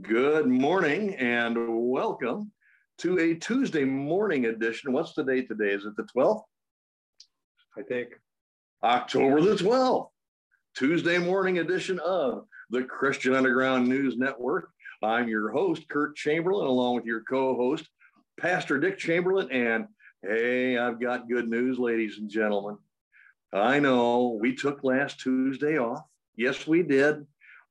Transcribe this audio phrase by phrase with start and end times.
[0.00, 2.50] Good morning and welcome
[2.98, 4.94] to a Tuesday morning edition.
[4.94, 5.68] What's the date today?
[5.68, 6.40] Is it the 12th?
[7.76, 8.08] I think.
[8.82, 10.08] October the 12th,
[10.74, 14.70] Tuesday morning edition of the Christian Underground News Network.
[15.02, 17.86] I'm your host, Kurt Chamberlain, along with your co host,
[18.40, 19.50] Pastor Dick Chamberlain.
[19.52, 19.88] And
[20.22, 22.78] hey, I've got good news, ladies and gentlemen.
[23.52, 26.00] I know we took last Tuesday off.
[26.34, 27.26] Yes, we did.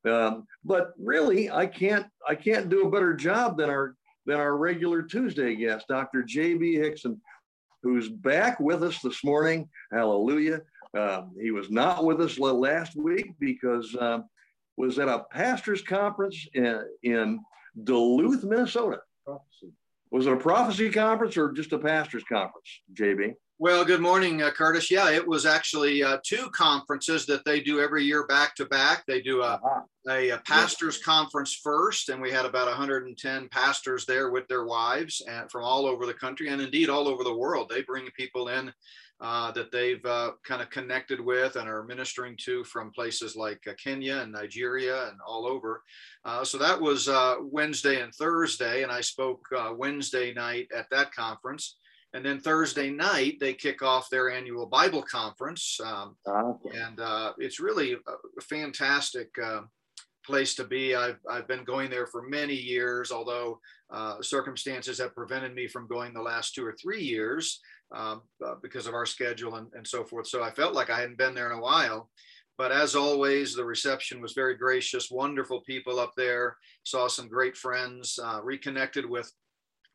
[0.06, 4.58] Um, but really, I can't I can't do a better job than our than our
[4.58, 6.24] regular Tuesday guest, Dr.
[6.24, 6.78] J.B.
[6.78, 7.18] Hixson,
[7.84, 9.70] who's back with us this morning.
[9.92, 10.62] Hallelujah.
[10.98, 14.26] Um, he was not with us last week because um,
[14.78, 17.40] was at a pastors conference in, in
[17.84, 19.00] Duluth, Minnesota.
[19.26, 19.72] Prophecy.
[20.12, 23.34] Was it a prophecy conference or just a pastors conference, JB?
[23.62, 24.90] Well, good morning, uh, Curtis.
[24.90, 29.06] Yeah, it was actually uh, two conferences that they do every year back to back.
[29.06, 29.82] They do a, uh-huh.
[30.10, 35.22] a, a pastors conference first, and we had about 110 pastors there with their wives
[35.30, 37.70] and from all over the country and indeed all over the world.
[37.70, 38.74] They bring people in
[39.20, 43.62] uh, that they've uh, kind of connected with and are ministering to from places like
[43.68, 45.84] uh, Kenya and Nigeria and all over.
[46.26, 50.88] Uh, so that was uh, Wednesday and Thursday, and I spoke uh, Wednesday night at
[50.90, 51.76] that conference.
[52.14, 55.80] And then Thursday night, they kick off their annual Bible conference.
[55.84, 56.78] Um, okay.
[56.78, 59.62] And uh, it's really a fantastic uh,
[60.26, 60.94] place to be.
[60.94, 63.60] I've, I've been going there for many years, although
[63.92, 67.60] uh, circumstances have prevented me from going the last two or three years
[67.96, 70.28] um, uh, because of our schedule and, and so forth.
[70.28, 72.10] So I felt like I hadn't been there in a while.
[72.58, 76.58] But as always, the reception was very gracious, wonderful people up there.
[76.84, 79.32] Saw some great friends, uh, reconnected with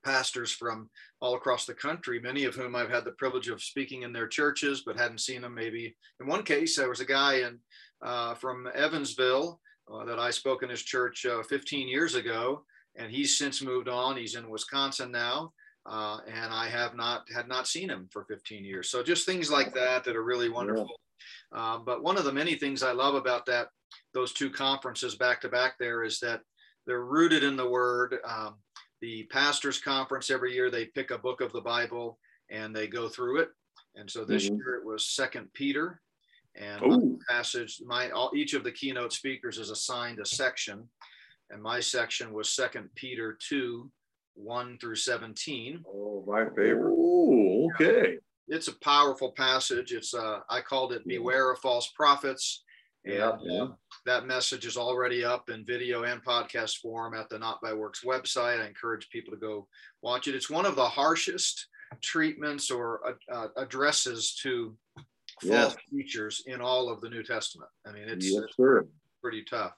[0.06, 0.88] pastors from
[1.20, 4.28] all across the country, many of whom I've had the privilege of speaking in their
[4.28, 5.54] churches, but hadn't seen them.
[5.54, 7.58] Maybe in one case, there was a guy in
[8.02, 9.60] uh, from Evansville
[9.92, 13.88] uh, that I spoke in his church uh, 15 years ago, and he's since moved
[13.88, 14.16] on.
[14.16, 15.52] He's in Wisconsin now,
[15.84, 18.88] uh, and I have not had not seen him for 15 years.
[18.90, 21.00] So just things like that that are really wonderful.
[21.52, 23.68] Uh, but one of the many things I love about that
[24.14, 26.40] those two conferences back to back there is that
[26.86, 28.16] they're rooted in the Word.
[28.24, 28.56] Um,
[29.00, 32.18] the pastors conference every year they pick a book of the bible
[32.50, 33.48] and they go through it.
[33.94, 34.56] And so this mm-hmm.
[34.56, 36.00] year it was second peter.
[36.54, 36.98] And my
[37.28, 40.88] passage my all, each of the keynote speakers is assigned a section.
[41.50, 43.90] And my section was second peter 2
[44.34, 46.94] 1 through 17 oh my favorite.
[46.96, 48.18] Oh okay.
[48.48, 49.92] It's a powerful passage.
[49.92, 52.64] It's uh i called it beware of false prophets.
[53.04, 53.62] And yeah, yeah.
[53.62, 53.68] Uh,
[54.06, 58.04] that message is already up in video and podcast form at the Not by Works
[58.04, 58.60] website.
[58.60, 59.66] I encourage people to go
[60.00, 60.34] watch it.
[60.34, 61.66] It's one of the harshest
[62.02, 64.76] treatments or uh, uh addresses to
[65.46, 67.70] false teachers in all of the New Testament.
[67.86, 68.88] I mean, it's, yes, it's
[69.22, 69.72] pretty tough.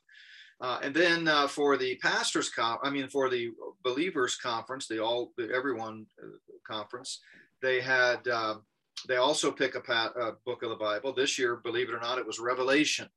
[0.61, 3.51] Uh, and then uh, for the pastors' con- I mean, for the
[3.85, 6.29] believers' conference, the all the everyone uh,
[6.67, 7.21] conference,
[7.63, 8.57] they had uh,
[9.07, 11.13] they also pick a, pat, a book of the Bible.
[11.13, 13.09] This year, believe it or not, it was Revelation.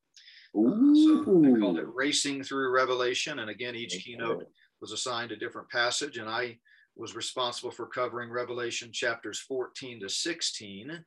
[0.54, 3.40] So they called it Racing Through Revelation.
[3.40, 4.04] And again, each okay.
[4.04, 4.46] keynote
[4.82, 6.18] was assigned a different passage.
[6.18, 6.58] And I
[6.96, 11.06] was responsible for covering Revelation chapters 14 to 16,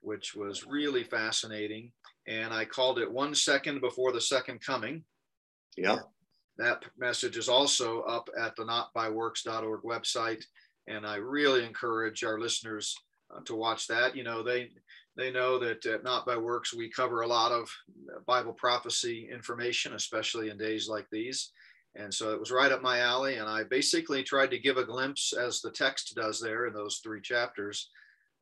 [0.00, 1.92] which was really fascinating.
[2.26, 5.04] And I called it One Second Before the Second Coming.
[5.76, 5.98] Yeah.
[6.58, 10.42] That message is also up at the notbyworks.org website.
[10.88, 12.94] And I really encourage our listeners
[13.34, 14.16] uh, to watch that.
[14.16, 14.70] You know, they
[15.16, 17.70] they know that at Not by Works, we cover a lot of
[18.14, 21.52] uh, Bible prophecy information, especially in days like these.
[21.94, 23.36] And so it was right up my alley.
[23.36, 27.00] And I basically tried to give a glimpse, as the text does there in those
[27.02, 27.88] three chapters,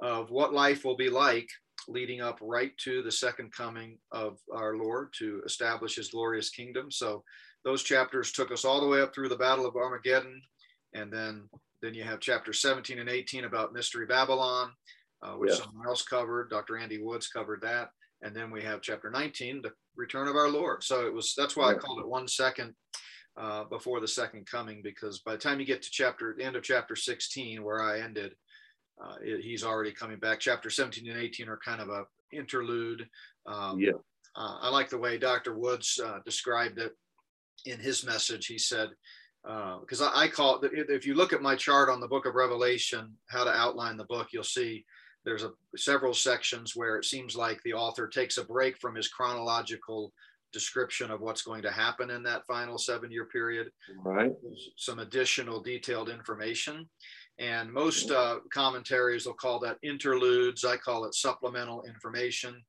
[0.00, 1.48] of what life will be like
[1.86, 6.90] leading up right to the second coming of our Lord to establish his glorious kingdom.
[6.90, 7.22] So
[7.64, 10.42] those chapters took us all the way up through the Battle of Armageddon.
[10.94, 11.48] And then,
[11.82, 14.72] then you have chapter 17 and 18 about Mystery Babylon
[15.22, 15.56] uh, which yeah.
[15.56, 16.50] someone else covered.
[16.50, 16.76] Dr.
[16.76, 17.90] Andy Woods covered that.
[18.22, 20.82] And then we have chapter 19, the return of our Lord.
[20.82, 21.76] So it was, that's why yeah.
[21.76, 22.74] I called it one second
[23.36, 26.56] uh, before the second coming, because by the time you get to chapter, the end
[26.56, 28.34] of chapter 16, where I ended,
[29.02, 30.40] uh, it, he's already coming back.
[30.40, 33.06] Chapter 17 and 18 are kind of a interlude.
[33.46, 33.92] Um, yeah.
[34.36, 35.56] Uh, I like the way Dr.
[35.58, 36.92] Woods uh, described it
[37.66, 38.46] in his message.
[38.46, 38.90] He said,
[39.42, 42.26] because uh, I, I call it, if you look at my chart on the book
[42.26, 44.84] of Revelation, how to outline the book, you'll see
[45.24, 49.08] there's a, several sections where it seems like the author takes a break from his
[49.08, 50.12] chronological
[50.52, 53.70] description of what's going to happen in that final seven year period.
[54.04, 54.32] Right.
[54.76, 56.88] Some additional detailed information.
[57.38, 60.64] And most uh, commentaries will call that interludes.
[60.64, 62.62] I call it supplemental information.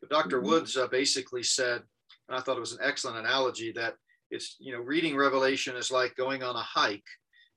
[0.00, 0.48] But doctor mm-hmm.
[0.48, 1.82] Woods uh, basically said,
[2.28, 3.94] and I thought it was an excellent analogy, that
[4.30, 7.06] it's you know reading Revelation is like going on a hike,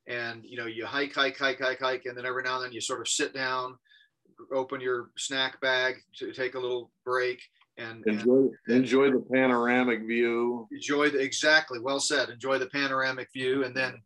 [0.08, 2.72] and you know you hike, hike, hike, hike, hike, and then every now and then
[2.72, 3.76] you sort of sit down,
[4.54, 7.42] open your snack bag to take a little break,
[7.78, 10.68] and enjoy and, enjoy the panoramic view.
[10.72, 12.30] Enjoy the exactly well said.
[12.30, 14.02] Enjoy the panoramic view, and then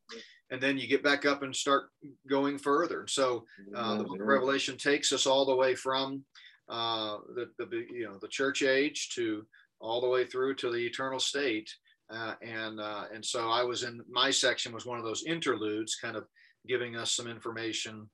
[0.52, 1.90] and then you get back up and start
[2.30, 3.06] going further.
[3.08, 3.46] So
[3.76, 6.24] uh, the Book of Revelation takes us all the way from
[6.70, 9.46] uh, the, the you know the church age to
[9.80, 11.70] all the way through to the eternal state.
[12.10, 15.96] Uh, and uh, and so I was in my section was one of those interludes,
[15.96, 16.26] kind of
[16.68, 18.10] giving us some information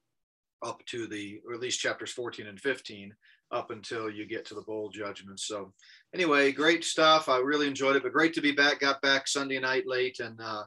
[0.64, 3.14] up to the or at least chapters 14 and 15
[3.52, 5.40] up until you get to the bowl judgment.
[5.40, 5.74] So
[6.14, 7.28] anyway, great stuff.
[7.28, 8.80] I really enjoyed it, but great to be back.
[8.80, 10.64] Got back Sunday night late and uh,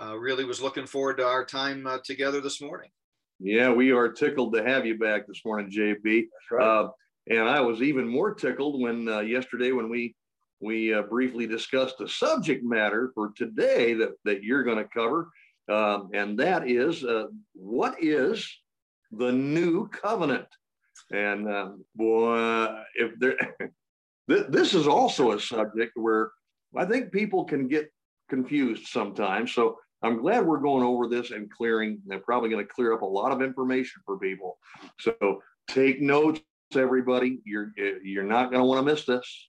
[0.00, 2.90] uh, really was looking forward to our time uh, together this morning.
[3.40, 6.26] Yeah, we are tickled to have you back this morning, JB.
[6.50, 6.64] Right.
[6.64, 6.90] Uh,
[7.28, 10.14] and I was even more tickled when uh, yesterday when we
[10.60, 15.30] we uh, briefly discussed the subject matter for today that, that you're going to cover.
[15.68, 18.44] Um, and that is uh, what is
[19.10, 20.46] the new covenant?
[21.10, 23.36] And um, boy, if there,
[24.28, 26.30] this is also a subject where
[26.76, 27.90] I think people can get
[28.28, 29.52] confused sometimes.
[29.52, 32.00] So I'm glad we're going over this and clearing.
[32.06, 34.58] They're probably going to clear up a lot of information for people.
[35.00, 36.40] So take notes,
[36.74, 37.40] everybody.
[37.44, 37.72] You're
[38.02, 39.48] you're not going to want to miss this.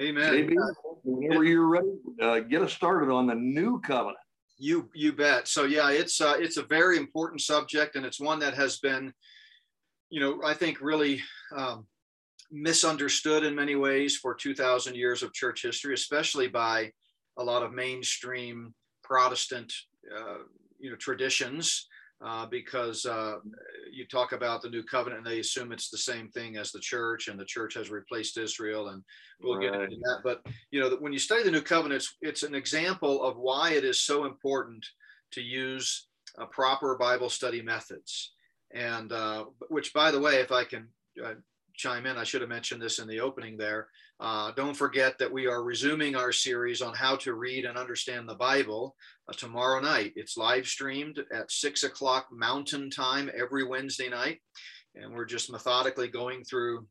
[0.00, 0.32] Amen.
[0.32, 0.56] JB,
[1.04, 4.18] whenever you're ready, uh, get us started on the new covenant.
[4.56, 5.48] You you bet.
[5.48, 9.12] So yeah, it's uh, it's a very important subject, and it's one that has been,
[10.10, 11.22] you know, I think really
[11.56, 11.86] um,
[12.52, 16.92] misunderstood in many ways for 2,000 years of church history, especially by
[17.36, 19.72] a lot of mainstream Protestant,
[20.16, 20.44] uh,
[20.78, 21.88] you know, traditions
[22.24, 23.36] uh, because uh,
[23.92, 26.80] you talk about the new covenant and they assume it's the same thing as the
[26.80, 29.02] church and the church has replaced Israel and
[29.42, 29.72] we'll right.
[29.72, 30.20] get into that.
[30.22, 33.72] But you know, when you study the new covenant, it's, it's an example of why
[33.72, 34.84] it is so important
[35.32, 36.08] to use
[36.50, 38.32] proper Bible study methods.
[38.72, 40.88] And uh, which, by the way, if I can
[41.24, 41.34] uh,
[41.74, 43.88] chime in, I should have mentioned this in the opening there.
[44.24, 48.26] Uh, don't forget that we are resuming our series on how to read and understand
[48.26, 48.96] the Bible
[49.28, 50.14] uh, tomorrow night.
[50.16, 54.38] It's live streamed at six o'clock Mountain Time every Wednesday night.
[54.94, 56.86] And we're just methodically going through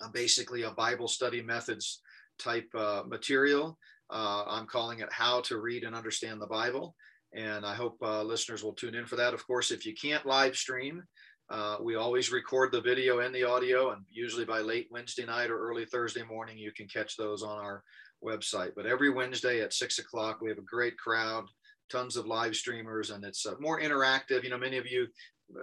[0.00, 2.00] uh, basically a Bible study methods
[2.38, 3.78] type uh, material.
[4.08, 6.96] Uh, I'm calling it How to Read and Understand the Bible.
[7.34, 9.34] And I hope uh, listeners will tune in for that.
[9.34, 11.02] Of course, if you can't live stream,
[11.52, 15.50] uh, we always record the video and the audio, and usually by late Wednesday night
[15.50, 17.84] or early Thursday morning, you can catch those on our
[18.24, 18.70] website.
[18.74, 21.44] But every Wednesday at six o'clock, we have a great crowd,
[21.90, 24.44] tons of live streamers, and it's uh, more interactive.
[24.44, 25.06] You know, many of you,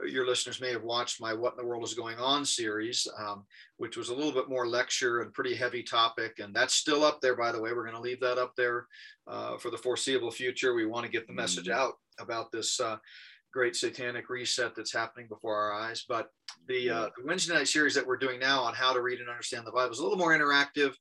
[0.07, 3.45] your listeners may have watched my What in the World is Going On series, um,
[3.77, 6.37] which was a little bit more lecture and pretty heavy topic.
[6.37, 7.73] And that's still up there, by the way.
[7.73, 8.85] We're going to leave that up there
[9.25, 10.75] uh, for the foreseeable future.
[10.75, 11.79] We want to get the message mm-hmm.
[11.79, 12.97] out about this uh,
[13.51, 16.05] great satanic reset that's happening before our eyes.
[16.07, 16.29] But
[16.67, 19.29] the, uh, the Wednesday night series that we're doing now on how to read and
[19.29, 20.93] understand the Bible is a little more interactive,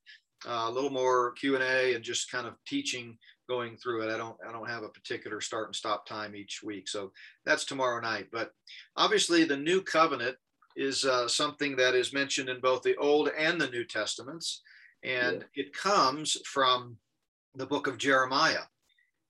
[0.47, 3.19] uh, a little more Q and A, and just kind of teaching
[3.49, 4.13] going through it.
[4.13, 7.13] I don't I don't have a particular start and stop time each week, so
[7.45, 8.29] that's tomorrow night.
[8.31, 8.53] But
[8.97, 10.37] obviously, the new covenant
[10.77, 14.63] is uh, something that is mentioned in both the Old and the New Testaments,
[15.03, 15.65] and yeah.
[15.65, 16.97] it comes from
[17.55, 18.65] the book of Jeremiah.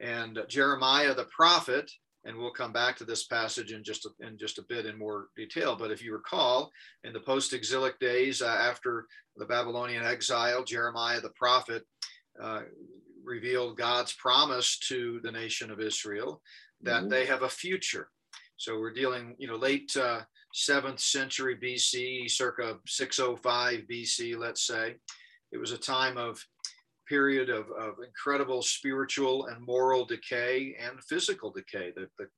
[0.01, 1.91] And Jeremiah the prophet
[2.29, 4.99] and we'll come back to this passage in just a, in just a bit in
[4.99, 5.75] more detail.
[5.75, 6.71] But if you recall,
[7.03, 9.07] in the post-exilic days uh, after
[9.37, 11.85] the Babylonian exile, Jeremiah the prophet
[12.41, 12.61] uh,
[13.25, 16.43] revealed God's promise to the nation of Israel
[16.83, 17.09] that mm-hmm.
[17.09, 18.11] they have a future.
[18.59, 20.21] So we're dealing, you know, late uh,
[20.53, 24.97] seventh century BC, circa 605 BC, let's say.
[25.51, 26.45] It was a time of
[27.09, 31.93] period of, of incredible spiritual and moral decay and physical decay.
[31.97, 32.29] The, the,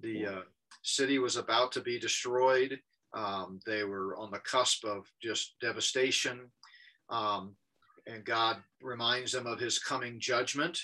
[0.00, 0.42] the uh,
[0.82, 2.78] city was about to be destroyed.
[3.14, 6.50] Um, they were on the cusp of just devastation.
[7.10, 7.56] Um,
[8.06, 10.78] and God reminds them of his coming judgment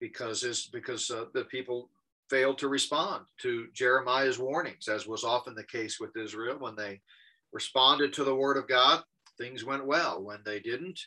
[0.00, 1.90] because, his, because uh, the people
[2.30, 6.56] failed to respond to Jeremiah's warnings, as was often the case with Israel.
[6.58, 7.00] When they
[7.52, 9.02] responded to the word of God,
[9.38, 10.22] things went well.
[10.22, 11.00] When they didn't,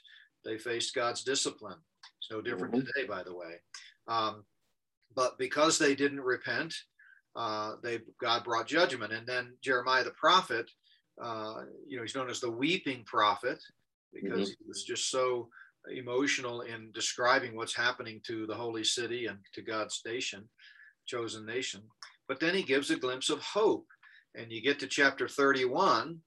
[0.45, 1.77] they faced God's discipline.
[2.19, 2.85] It's no different mm-hmm.
[2.85, 3.55] today, by the way.
[4.07, 4.43] Um,
[5.15, 6.73] but because they didn't repent,
[7.35, 9.13] uh, they God brought judgment.
[9.13, 10.69] And then Jeremiah the prophet,
[11.21, 13.61] uh, you know, he's known as the weeping prophet
[14.13, 14.63] because mm-hmm.
[14.63, 15.49] he was just so
[15.89, 20.47] emotional in describing what's happening to the holy city and to God's nation,
[21.05, 21.81] chosen nation.
[22.27, 23.87] But then he gives a glimpse of hope.
[24.35, 26.17] And you get to chapter 31,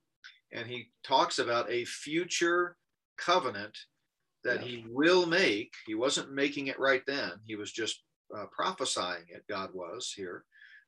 [0.52, 2.76] and he talks about a future
[3.16, 3.76] covenant
[4.44, 4.68] that yeah.
[4.68, 5.72] he will make.
[5.86, 7.32] He wasn't making it right then.
[7.44, 8.02] He was just
[8.36, 9.44] uh, prophesying it.
[9.48, 10.44] God was here.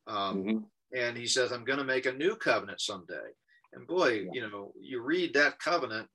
[0.07, 0.59] Um, mm-hmm.
[0.97, 3.33] And he says, I'm going to make a new covenant someday.
[3.73, 4.31] And boy, yeah.
[4.33, 6.09] you know, you read that covenant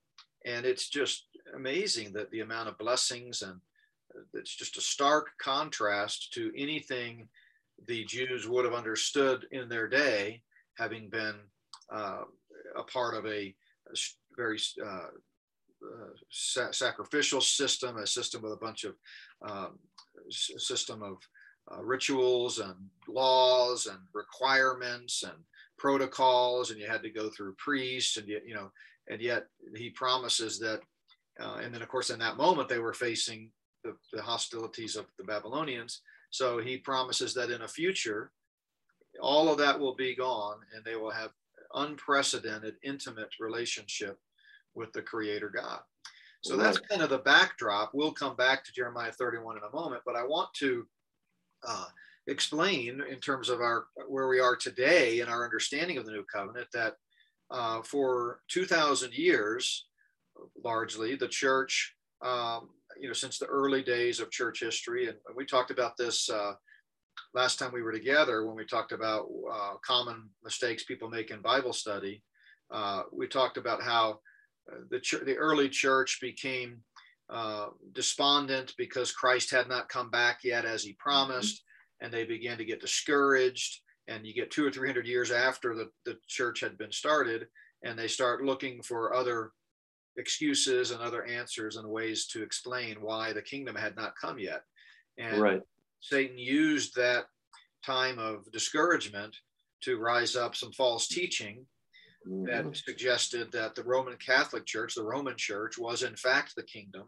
[0.45, 3.59] and it's just amazing that the amount of blessings and
[4.15, 7.27] uh, it's just a stark contrast to anything
[7.87, 10.41] the Jews would have understood in their day,
[10.77, 11.35] having been
[11.91, 12.23] uh,
[12.75, 13.53] a part of a,
[14.37, 15.07] very uh,
[16.29, 18.95] sa- sacrificial system, a system with a bunch of
[19.47, 19.79] um,
[20.29, 21.17] system of
[21.71, 22.75] uh, rituals and
[23.07, 25.37] laws and requirements and
[25.77, 28.71] protocols, and you had to go through priests, and you, you know,
[29.09, 30.81] and yet he promises that,
[31.39, 33.49] uh, and then of course in that moment they were facing
[33.83, 36.01] the, the hostilities of the Babylonians.
[36.29, 38.31] So he promises that in a future,
[39.21, 41.31] all of that will be gone, and they will have
[41.73, 44.19] unprecedented, intimate relationship
[44.75, 45.79] with the creator God.
[46.43, 46.63] So right.
[46.63, 47.91] that's kind of the backdrop.
[47.93, 50.87] We'll come back to Jeremiah 31 in a moment, but I want to
[51.67, 51.85] uh,
[52.27, 56.25] explain in terms of our where we are today in our understanding of the new
[56.33, 56.95] covenant that
[57.51, 59.87] uh, for 2,000 years,
[60.63, 65.45] largely, the church, um, you know, since the early days of church history, and we
[65.45, 66.53] talked about this uh,
[67.33, 71.41] last time we were together when we talked about uh, common mistakes people make in
[71.41, 72.23] Bible study.
[72.71, 74.19] Uh, we talked about how
[74.89, 76.79] the, ch- the early church became
[77.29, 82.05] uh, despondent because Christ had not come back yet as he promised, mm-hmm.
[82.05, 83.81] and they began to get discouraged.
[84.07, 87.47] And you get two or three hundred years after the, the church had been started,
[87.83, 89.51] and they start looking for other
[90.17, 94.63] excuses and other answers and ways to explain why the kingdom had not come yet.
[95.17, 95.61] And right.
[96.01, 97.25] Satan used that
[97.85, 99.35] time of discouragement
[99.83, 101.65] to rise up some false teaching
[102.27, 102.45] mm-hmm.
[102.45, 107.03] that suggested that the Roman Catholic Church, the Roman Church, was in fact the kingdom.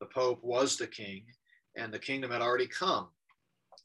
[0.00, 1.24] The Pope was the king,
[1.76, 3.08] and the kingdom had already come.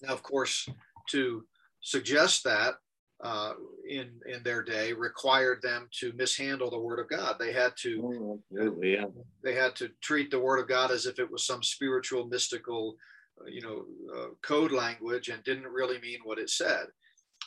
[0.02, 0.68] Now, of course,
[1.10, 1.46] to
[1.82, 2.76] suggest that
[3.24, 3.54] uh,
[3.88, 7.38] in in their day required them to mishandle the Word of God.
[7.40, 9.06] They had to, oh, yeah.
[9.44, 12.96] they had to treat the Word of God as if it was some spiritual, mystical,
[13.42, 13.86] uh, you know,
[14.16, 16.88] uh, code language, and didn't really mean what it said.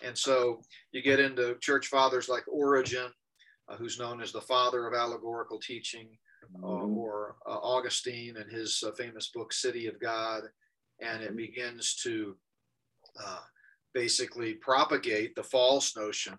[0.02, 3.10] And so you get into church fathers like Origen,
[3.68, 6.08] uh, who's known as the father of allegorical teaching,
[6.56, 6.96] uh, mm-hmm.
[6.96, 10.42] or uh, Augustine and his uh, famous book, City of God.
[11.00, 12.36] And it begins to
[13.22, 13.40] uh,
[13.94, 16.36] basically propagate the false notion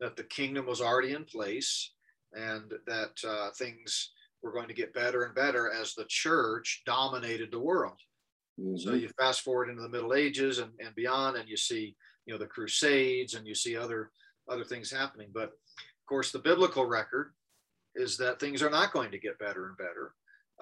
[0.00, 1.92] that the kingdom was already in place
[2.32, 4.10] and that uh, things
[4.42, 7.98] were going to get better and better as the church dominated the world.
[8.60, 8.76] Mm-hmm.
[8.76, 12.32] So you fast forward into the Middle Ages and, and beyond, and you see you
[12.32, 14.10] know the crusades and you see other
[14.48, 15.28] other things happening.
[15.32, 17.32] But of course the biblical record
[17.94, 20.12] is that things are not going to get better and better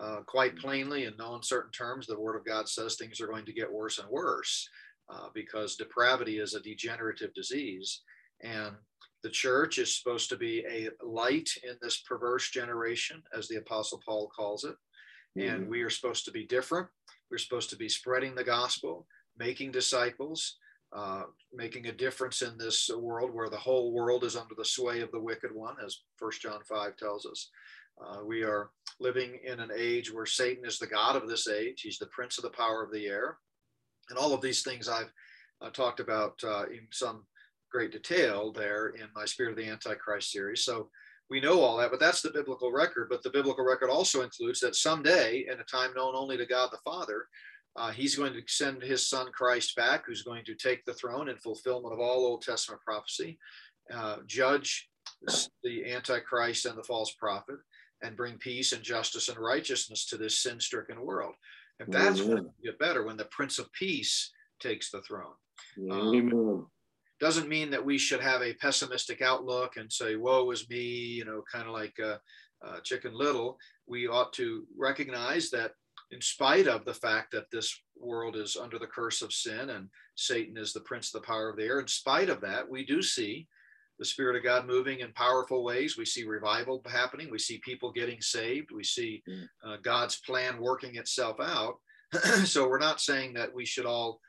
[0.00, 2.06] uh, quite plainly in no uncertain terms.
[2.06, 4.68] The word of god says things are going to get worse and worse
[5.10, 8.02] uh, because depravity is a degenerative disease.
[8.42, 8.74] And
[9.22, 14.00] the church is supposed to be a light in this perverse generation as the apostle
[14.04, 14.74] paul calls it.
[15.38, 15.48] Mm-hmm.
[15.48, 16.88] and we are supposed to be different.
[17.30, 19.06] We're supposed to be spreading the gospel
[19.38, 20.58] making disciples
[20.94, 21.22] uh,
[21.52, 25.10] making a difference in this world where the whole world is under the sway of
[25.10, 27.50] the wicked one, as 1 John 5 tells us.
[28.00, 28.70] Uh, we are
[29.00, 31.80] living in an age where Satan is the God of this age.
[31.82, 33.38] He's the prince of the power of the air.
[34.10, 35.12] And all of these things I've
[35.60, 37.24] uh, talked about uh, in some
[37.70, 40.64] great detail there in my Spirit of the Antichrist series.
[40.64, 40.90] So
[41.30, 43.08] we know all that, but that's the biblical record.
[43.08, 46.70] But the biblical record also includes that someday, in a time known only to God
[46.70, 47.26] the Father,
[47.76, 51.28] uh, he's going to send his son Christ back, who's going to take the throne
[51.28, 53.38] in fulfillment of all Old Testament prophecy,
[53.92, 54.88] uh, judge
[55.62, 57.56] the Antichrist and the false prophet,
[58.02, 61.34] and bring peace and justice and righteousness to this sin stricken world.
[61.80, 62.34] And that's Amen.
[62.34, 65.34] when you get better when the Prince of Peace takes the throne.
[65.90, 66.66] Um,
[67.20, 71.24] doesn't mean that we should have a pessimistic outlook and say, woe is me, you
[71.24, 72.16] know, kind of like uh,
[72.64, 73.58] uh, Chicken Little.
[73.86, 75.72] We ought to recognize that
[76.12, 79.88] in spite of the fact that this world is under the curse of sin and
[80.14, 82.84] Satan is the prince of the power of the air, in spite of that, we
[82.84, 83.48] do see
[83.98, 85.96] the Spirit of God moving in powerful ways.
[85.96, 87.30] We see revival happening.
[87.30, 88.70] We see people getting saved.
[88.74, 89.46] We see mm.
[89.64, 91.76] uh, God's plan working itself out.
[92.44, 94.20] so we're not saying that we should all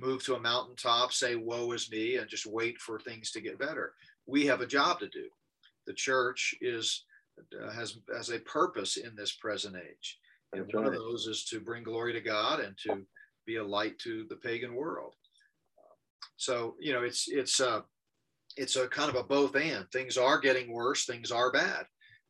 [0.00, 3.58] move to a mountaintop, say, woe is me, and just wait for things to get
[3.58, 3.94] better.
[4.26, 5.28] We have a job to do.
[5.86, 7.04] The church is
[7.38, 10.18] uh, has, has a purpose in this present age.
[10.52, 13.06] And one of those is to bring glory to God and to
[13.46, 15.14] be a light to the pagan world.
[16.36, 17.82] So you know, it's it's a uh,
[18.56, 19.86] it's a kind of a both and.
[19.90, 21.06] Things are getting worse.
[21.06, 21.86] Things are bad,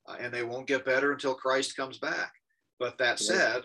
[0.09, 2.33] uh, and they won't get better until Christ comes back.
[2.79, 3.63] But that said,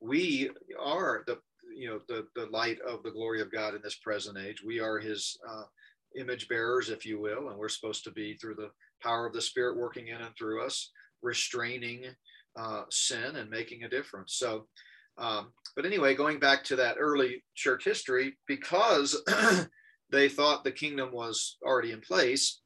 [0.00, 1.38] we are the
[1.76, 4.62] you know the the light of the glory of God in this present age.
[4.64, 5.64] We are His uh,
[6.16, 8.70] image bearers, if you will, and we're supposed to be through the
[9.02, 10.90] power of the Spirit working in and through us,
[11.22, 12.04] restraining
[12.56, 14.34] uh, sin and making a difference.
[14.36, 14.66] So,
[15.18, 19.20] um, but anyway, going back to that early church history, because
[20.10, 22.60] they thought the kingdom was already in place,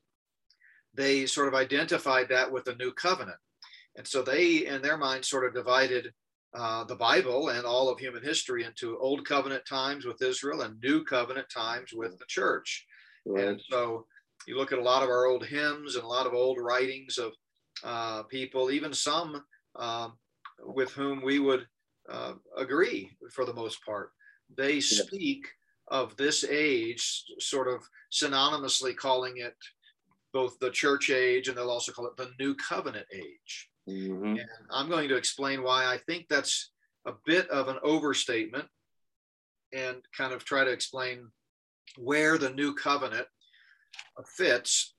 [0.94, 3.38] they sort of identified that with the new covenant.
[3.96, 6.12] And so they, in their mind, sort of divided
[6.54, 10.80] uh, the Bible and all of human history into old covenant times with Israel and
[10.82, 12.86] new covenant times with the church.
[13.26, 13.44] Right.
[13.44, 14.06] And so
[14.46, 17.18] you look at a lot of our old hymns and a lot of old writings
[17.18, 17.32] of
[17.84, 19.42] uh, people, even some
[19.78, 20.08] uh,
[20.64, 21.66] with whom we would
[22.10, 24.10] uh, agree for the most part.
[24.56, 25.46] They speak
[25.88, 27.82] of this age, sort of
[28.12, 29.54] synonymously calling it
[30.32, 33.70] both the church age and they'll also call it the new covenant age.
[33.88, 34.24] Mm-hmm.
[34.24, 36.72] And I'm going to explain why I think that's
[37.06, 38.66] a bit of an overstatement
[39.72, 41.28] and kind of try to explain
[41.96, 43.26] where the new covenant
[44.36, 44.94] fits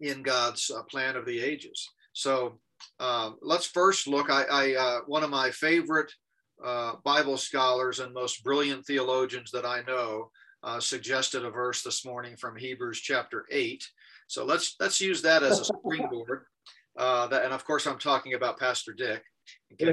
[0.00, 1.88] in God's uh, plan of the ages.
[2.12, 2.58] So
[3.00, 4.30] um, let's first look.
[4.30, 6.12] I, I uh, one of my favorite
[6.64, 10.30] uh, Bible scholars and most brilliant theologians that I know
[10.62, 13.84] uh, suggested a verse this morning from Hebrews chapter eight.
[14.26, 16.44] So let's let's use that as a springboard.
[16.96, 19.24] Uh, that, and of course, I'm talking about Pastor Dick.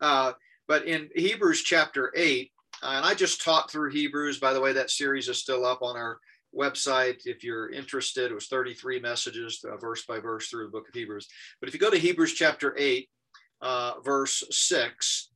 [0.00, 0.32] uh,
[0.68, 2.52] but in Hebrews chapter 8,
[2.82, 4.38] and I just taught through Hebrews.
[4.38, 6.18] By the way, that series is still up on our
[6.56, 8.30] website if you're interested.
[8.30, 11.28] It was 33 messages, uh, verse by verse, through the book of Hebrews.
[11.60, 13.08] But if you go to Hebrews chapter 8,
[13.62, 15.30] uh, verse 6,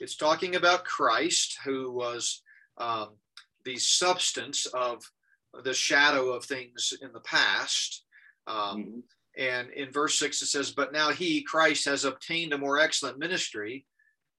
[0.00, 2.42] it's talking about Christ, who was
[2.78, 3.10] um,
[3.64, 5.02] the substance of
[5.62, 8.04] the shadow of things in the past.
[8.46, 8.98] Um, mm-hmm.
[9.36, 13.18] And in verse 6, it says, But now he, Christ, has obtained a more excellent
[13.18, 13.84] ministry,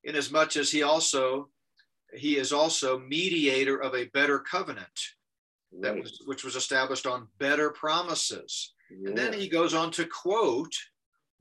[0.04, 1.50] inasmuch as he also
[2.14, 5.00] he is also mediator of a better covenant
[5.82, 6.04] that right.
[6.04, 8.74] was which was established on better promises.
[8.90, 9.10] Yeah.
[9.10, 10.74] And then he goes on to quote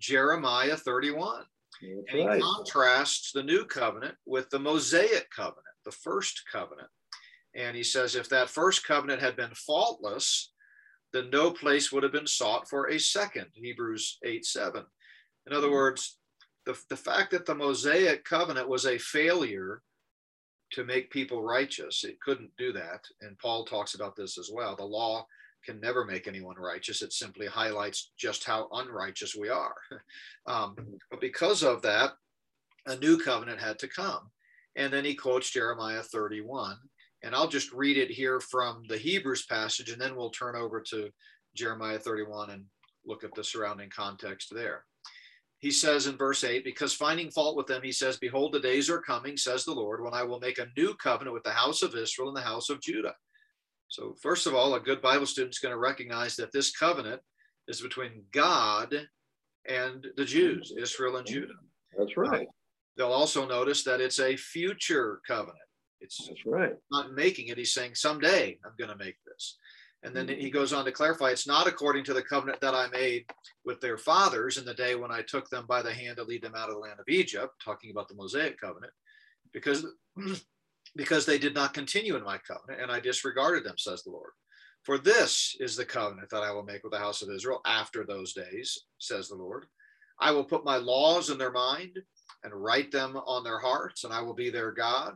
[0.01, 1.44] Jeremiah 31.
[1.83, 2.37] That's and right.
[2.37, 6.88] he contrasts the new covenant with the Mosaic covenant, the first covenant.
[7.55, 10.53] And he says, if that first covenant had been faultless,
[11.12, 14.85] then no place would have been sought for a second, Hebrews 8 7.
[15.47, 15.75] In other hmm.
[15.75, 16.18] words,
[16.66, 19.83] the, the fact that the Mosaic covenant was a failure
[20.75, 23.05] to make people righteous, it couldn't do that.
[23.21, 24.77] And Paul talks about this as well.
[24.77, 25.27] The law
[25.65, 27.03] can never make anyone righteous.
[27.03, 29.75] It simply highlights just how unrighteous we are.
[30.47, 30.77] Um,
[31.11, 32.11] but because of that,
[32.85, 34.31] a new covenant had to come.
[34.77, 36.77] And then he quotes Jeremiah 31
[37.25, 40.83] and I'll just read it here from the Hebrews passage, and then we'll turn over
[40.91, 41.09] to
[41.57, 42.65] Jeremiah 31 and
[43.07, 44.85] look at the surrounding context there.
[45.61, 48.90] He says in verse 8, because finding fault with them, he says, Behold, the days
[48.90, 51.83] are coming, says the Lord, when I will make a new covenant with the house
[51.83, 53.14] of Israel and the house of Judah.
[53.88, 57.23] So, first of all, a good Bible student is going to recognize that this covenant
[57.69, 58.95] is between God
[59.69, 61.55] and the Jews, Israel and Judah.
[61.97, 62.47] That's right.
[62.47, 62.51] Uh,
[62.97, 65.59] they'll also notice that it's a future covenant.
[66.01, 66.75] It's That's right.
[66.90, 67.57] not making it.
[67.59, 69.57] He's saying, someday I'm going to make this.
[70.05, 72.88] And then he goes on to clarify it's not according to the covenant that I
[72.88, 73.25] made
[73.64, 76.43] with their fathers in the day when I took them by the hand to lead
[76.43, 78.93] them out of the land of Egypt, talking about the Mosaic covenant,
[79.53, 79.87] because,
[80.97, 84.33] because they did not continue in my covenant and I disregarded them, says the Lord.
[84.83, 88.05] For this is the covenant that I will make with the house of Israel after
[88.05, 89.64] those days, says the Lord.
[90.21, 91.99] I will put my laws in their mind
[92.45, 95.14] and write them on their hearts, and I will be their God,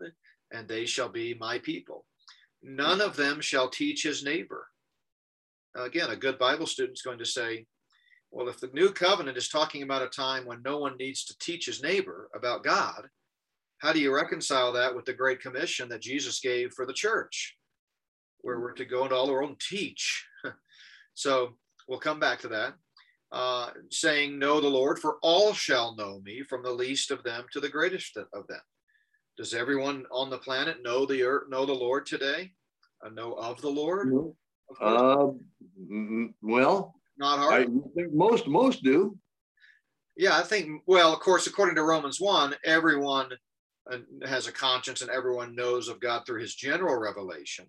[0.51, 2.07] and they shall be my people.
[2.62, 4.66] None of them shall teach his neighbor.
[5.74, 7.66] Again, a good Bible student is going to say,
[8.31, 11.38] well, if the new covenant is talking about a time when no one needs to
[11.38, 13.09] teach his neighbor about God,
[13.78, 17.57] how do you reconcile that with the Great Commission that Jesus gave for the church,
[18.40, 20.26] where we're to go into all the world and teach?
[21.14, 21.57] so
[21.88, 22.74] we'll come back to that.
[23.31, 27.44] Uh, saying, Know the Lord, for all shall know me, from the least of them
[27.52, 28.61] to the greatest of them.
[29.37, 32.52] Does everyone on the planet know the earth, know the Lord today?
[33.04, 34.09] Uh, know of the Lord?
[34.81, 35.28] Uh,
[36.42, 37.62] well, not hard.
[37.62, 39.16] I think most most do.
[40.16, 40.83] Yeah, I think.
[40.87, 43.31] Well, of course, according to Romans one, everyone
[43.90, 47.66] uh, has a conscience and everyone knows of God through His general revelation.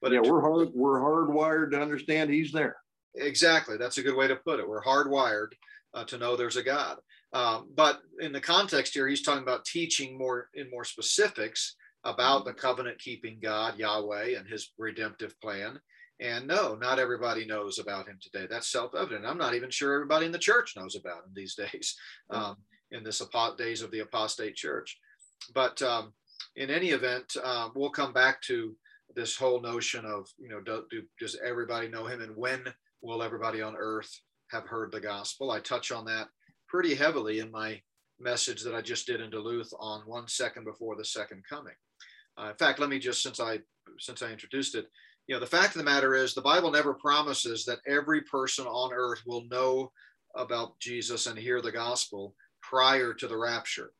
[0.00, 0.70] But yeah, we're hard.
[0.74, 2.76] We're hardwired to understand He's there.
[3.14, 3.76] Exactly.
[3.76, 4.68] That's a good way to put it.
[4.68, 5.52] We're hardwired
[5.94, 6.98] uh, to know there's a God.
[7.32, 12.44] Um, but in the context here, he's talking about teaching more in more specifics about
[12.44, 15.80] the covenant keeping God, Yahweh, and his redemptive plan.
[16.22, 18.46] And no, not everybody knows about him today.
[18.48, 19.26] That's self evident.
[19.26, 21.96] I'm not even sure everybody in the church knows about him these days.
[22.30, 22.56] Um,
[22.92, 23.22] in this
[23.58, 24.98] days of the apostate church.
[25.54, 26.12] But um,
[26.56, 28.76] in any event, uh, we'll come back to
[29.14, 32.62] this whole notion of, you know, do, do, does everybody know him and when
[33.02, 35.50] will everybody on earth have heard the gospel?
[35.50, 36.28] I touch on that
[36.68, 37.80] pretty heavily in my
[38.20, 41.74] message that I just did in Duluth on one second before the second coming.
[42.38, 43.60] Uh, in fact, let me just, since I,
[43.98, 44.86] since I introduced it,
[45.26, 48.66] you know, the fact of the matter is the Bible never promises that every person
[48.66, 49.92] on earth will know
[50.34, 53.92] about Jesus and hear the gospel prior to the rapture.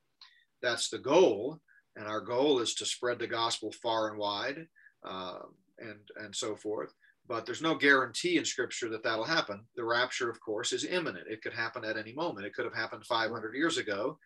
[0.62, 1.60] That's the goal.
[1.96, 4.66] And our goal is to spread the gospel far and wide
[5.06, 5.40] uh,
[5.78, 6.92] and, and so forth.
[7.28, 9.64] But there's no guarantee in scripture that that'll happen.
[9.76, 11.28] The rapture, of course, is imminent.
[11.28, 12.46] It could happen at any moment.
[12.46, 14.18] It could have happened 500 years ago,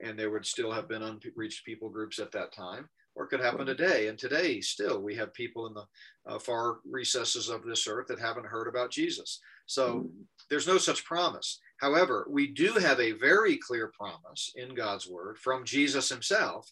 [0.00, 3.66] and there would still have been unreached people groups at that time or could happen
[3.66, 4.08] today.
[4.08, 5.84] And today, still, we have people in the
[6.26, 9.40] uh, far recesses of this earth that haven't heard about Jesus.
[9.66, 10.22] So mm-hmm.
[10.50, 11.60] there's no such promise.
[11.78, 16.70] However, we do have a very clear promise in God's word from Jesus himself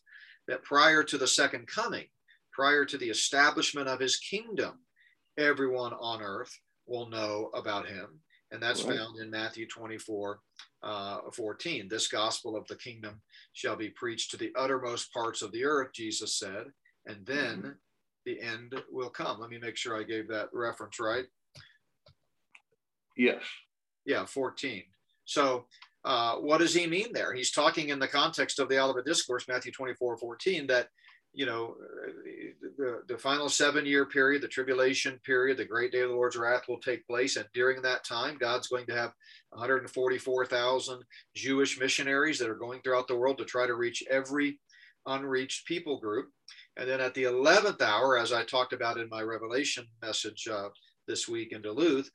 [0.49, 2.07] that prior to the second coming,
[2.53, 4.81] prior to the establishment of his kingdom,
[5.39, 6.53] everyone on earth
[6.87, 8.21] will know about him.
[8.51, 8.99] And that's right.
[8.99, 10.39] found in Matthew 24,
[10.83, 11.89] uh, 14.
[11.89, 13.21] This gospel of the kingdom
[13.53, 16.65] shall be preached to the uttermost parts of the earth, Jesus said,
[17.07, 17.71] and then mm-hmm.
[18.27, 19.41] the end will come.
[19.41, 21.25] Let me make sure I gave that reference right.
[23.17, 23.43] Yes.
[24.05, 24.83] Yeah, 14.
[25.25, 25.67] So,
[26.05, 27.33] uh, what does he mean there?
[27.33, 30.89] He's talking in the context of the Olivet Discourse, Matthew 24, 14, that
[31.35, 31.77] you know,
[32.77, 36.37] the, the final seven year period, the tribulation period, the great day of the Lord's
[36.37, 37.37] wrath will take place.
[37.37, 39.13] And during that time, God's going to have
[39.51, 41.03] 144,000
[41.35, 44.59] Jewish missionaries that are going throughout the world to try to reach every
[45.07, 46.29] unreached people group.
[46.77, 50.69] And then at the 11th hour, as I talked about in my Revelation message uh,
[51.09, 52.11] this week in Duluth,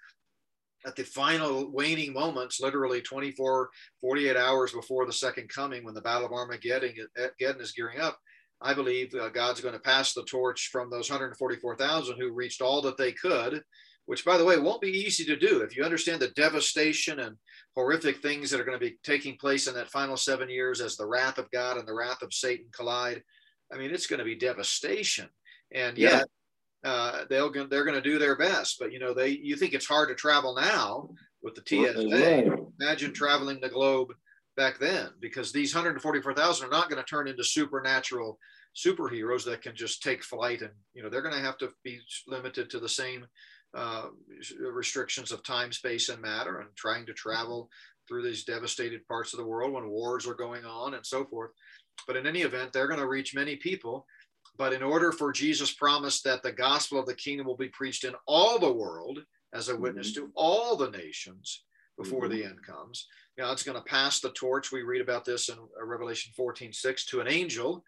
[0.86, 6.02] at the final waning moments, literally 24, 48 hours before the second coming, when the
[6.02, 6.94] Battle of Armageddon
[7.40, 8.20] is gearing up,
[8.62, 12.82] I believe uh, God's going to pass the torch from those 144,000 who reached all
[12.82, 13.62] that they could,
[14.06, 15.62] which, by the way, won't be easy to do.
[15.62, 17.36] If you understand the devastation and
[17.76, 20.98] horrific things that are going to be taking place in that final seven years as
[20.98, 23.22] the wrath of God and the wrath of Satan collide,
[23.72, 25.30] I mean, it's going to be devastation.
[25.72, 26.26] And yet,
[26.84, 26.90] yeah.
[26.90, 28.78] uh, they'll they're going to do their best.
[28.80, 31.10] But you know, they you think it's hard to travel now
[31.44, 32.06] with the TSA.
[32.80, 34.14] Imagine traveling the globe
[34.58, 38.38] back then because these 144,000 are not going to turn into supernatural
[38.76, 42.00] superheroes that can just take flight and you know they're going to have to be
[42.28, 43.26] limited to the same
[43.76, 44.08] uh,
[44.60, 47.70] restrictions of time space and matter and trying to travel
[48.08, 51.52] through these devastated parts of the world when wars are going on and so forth
[52.08, 54.06] but in any event they're going to reach many people
[54.58, 58.04] but in order for jesus promised that the gospel of the kingdom will be preached
[58.04, 59.20] in all the world
[59.54, 60.26] as a witness mm-hmm.
[60.26, 61.64] to all the nations
[61.98, 62.38] before mm-hmm.
[62.38, 63.08] the end comes
[63.38, 64.72] God's going to pass the torch.
[64.72, 67.84] We read about this in uh, Revelation 14 6 to an angel,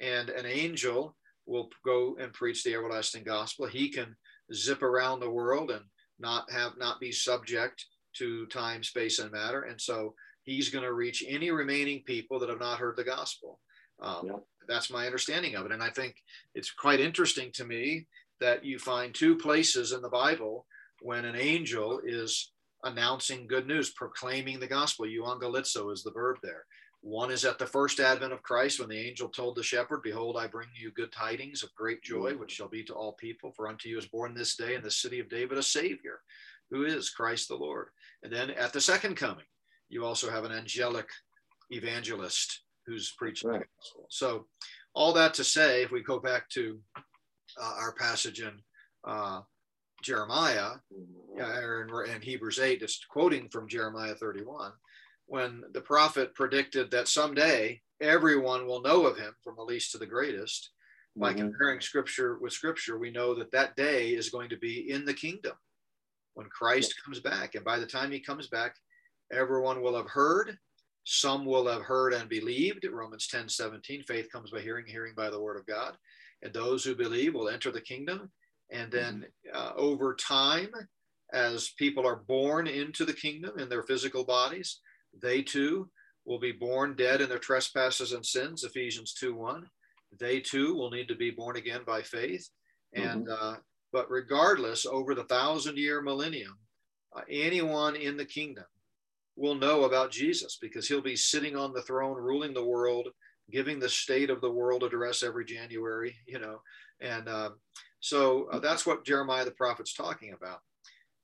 [0.00, 3.66] and an angel will go and preach the everlasting gospel.
[3.66, 4.16] He can
[4.54, 5.84] zip around the world and
[6.18, 7.84] not have not be subject
[8.16, 9.62] to time, space, and matter.
[9.62, 13.60] And so he's going to reach any remaining people that have not heard the gospel.
[14.00, 14.36] Um, yeah.
[14.66, 15.72] That's my understanding of it.
[15.72, 16.16] And I think
[16.54, 18.06] it's quite interesting to me
[18.40, 20.66] that you find two places in the Bible
[21.02, 22.52] when an angel is
[22.84, 25.06] announcing good news, proclaiming the gospel.
[25.06, 26.64] Euangelizo is the verb there.
[27.02, 30.36] One is at the first advent of Christ when the angel told the shepherd, Behold,
[30.36, 33.52] I bring you good tidings of great joy, which shall be to all people.
[33.52, 36.20] For unto you is born this day in the city of David a Savior,
[36.70, 37.88] who is Christ the Lord.
[38.22, 39.46] And then at the second coming,
[39.88, 41.08] you also have an angelic
[41.70, 43.60] evangelist who's preaching right.
[43.60, 44.06] the gospel.
[44.10, 44.46] So,
[44.92, 46.78] all that to say, if we go back to
[47.60, 48.52] uh, our passage in
[49.04, 49.40] uh,
[50.02, 50.72] Jeremiah,
[51.38, 54.72] or in Hebrews 8, just quoting from Jeremiah 31,
[55.26, 59.98] when the prophet predicted that someday everyone will know of him from the least to
[59.98, 60.70] the greatest.
[61.16, 61.40] By mm-hmm.
[61.40, 65.14] comparing scripture with scripture, we know that that day is going to be in the
[65.14, 65.54] kingdom
[66.34, 67.54] when Christ comes back.
[67.54, 68.76] And by the time he comes back,
[69.32, 70.56] everyone will have heard.
[71.04, 72.86] Some will have heard and believed.
[72.88, 75.96] Romans 10 17, faith comes by hearing, hearing by the word of God.
[76.42, 78.30] And those who believe will enter the kingdom.
[78.72, 79.56] And then mm-hmm.
[79.56, 80.70] uh, over time,
[81.32, 84.80] as people are born into the kingdom in their physical bodies,
[85.20, 85.90] they too
[86.24, 89.66] will be born dead in their trespasses and sins, Ephesians 2 1.
[90.18, 92.48] They too will need to be born again by faith.
[92.92, 93.54] And mm-hmm.
[93.54, 93.56] uh,
[93.92, 96.58] but regardless, over the thousand year millennium,
[97.14, 98.64] uh, anyone in the kingdom
[99.36, 103.08] will know about Jesus because he'll be sitting on the throne, ruling the world,
[103.50, 106.60] giving the state of the world address every January, you know.
[107.00, 107.50] And uh,
[108.00, 110.60] so uh, that's what Jeremiah the prophet's talking about.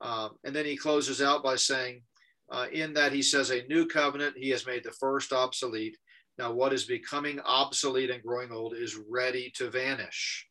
[0.00, 2.02] Um, and then he closes out by saying,
[2.50, 5.96] uh, in that he says a new covenant, he has made the first obsolete.
[6.38, 10.46] Now, what is becoming obsolete and growing old is ready to vanish.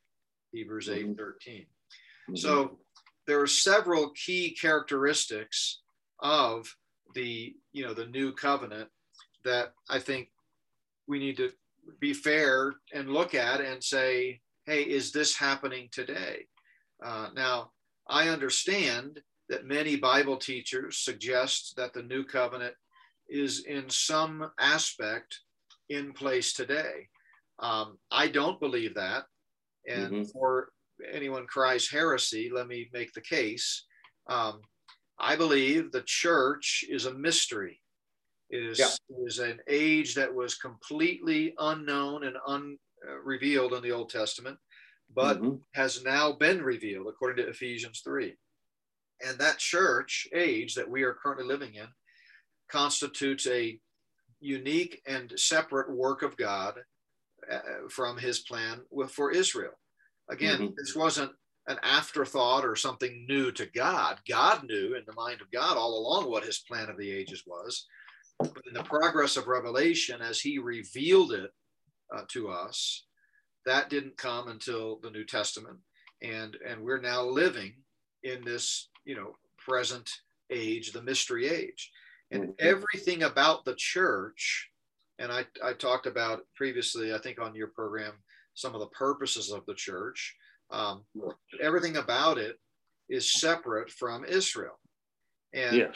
[0.52, 1.14] Hebrews 8 mm-hmm.
[1.14, 1.62] 13.
[1.62, 2.36] Mm-hmm.
[2.36, 2.80] So
[3.28, 5.82] there are several key characteristics
[6.20, 6.76] of
[7.14, 8.90] the you know the new covenant
[9.44, 10.30] that I think
[11.08, 11.52] we need to
[12.00, 16.46] be fair and look at and say, hey, is this happening today?
[17.04, 17.72] Uh, now,
[18.10, 22.74] I understand that many Bible teachers suggest that the new covenant
[23.30, 25.40] is in some aspect
[25.90, 27.08] in place today.
[27.60, 29.26] Um, I don't believe that.
[29.88, 30.24] And mm-hmm.
[30.32, 30.70] for
[31.12, 33.86] anyone cries heresy, let me make the case.
[34.28, 34.62] Um,
[35.20, 37.82] I believe the church is a mystery.
[38.50, 38.90] It is, yeah.
[39.10, 42.38] it is an age that was completely unknown and
[43.08, 44.58] unrevealed in the Old Testament,
[45.14, 45.56] but mm-hmm.
[45.74, 48.36] has now been revealed according to Ephesians 3.
[49.26, 51.88] And that church age that we are currently living in
[52.70, 53.80] constitutes a
[54.40, 56.76] unique and separate work of God
[57.52, 59.74] uh, from his plan for Israel.
[60.30, 60.74] Again, mm-hmm.
[60.78, 61.32] this wasn't
[61.68, 64.20] an afterthought or something new to God.
[64.30, 67.44] God knew in the mind of God all along what his plan of the ages
[67.46, 67.88] was.
[68.40, 71.52] But in the progress of Revelation, as he revealed it
[72.14, 73.06] uh, to us,
[73.66, 75.78] that didn't come until the New Testament.
[76.22, 77.74] And, and we're now living
[78.24, 80.10] in this, you know, present
[80.52, 81.92] age, the mystery age.
[82.32, 82.52] And mm-hmm.
[82.60, 84.70] everything about the church,
[85.20, 88.14] and I, I talked about previously, I think on your program,
[88.54, 90.36] some of the purposes of the church.
[90.72, 91.04] Um,
[91.62, 92.58] everything about it
[93.10, 94.80] is separate from Israel.
[95.54, 95.92] And, yeah.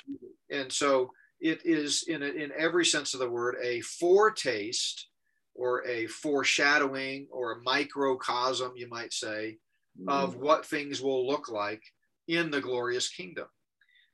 [0.51, 5.07] and so it is, in, in every sense of the word, a foretaste
[5.55, 9.57] or a foreshadowing or a microcosm, you might say,
[9.99, 10.09] mm-hmm.
[10.09, 11.83] of what things will look like
[12.27, 13.47] in the glorious kingdom.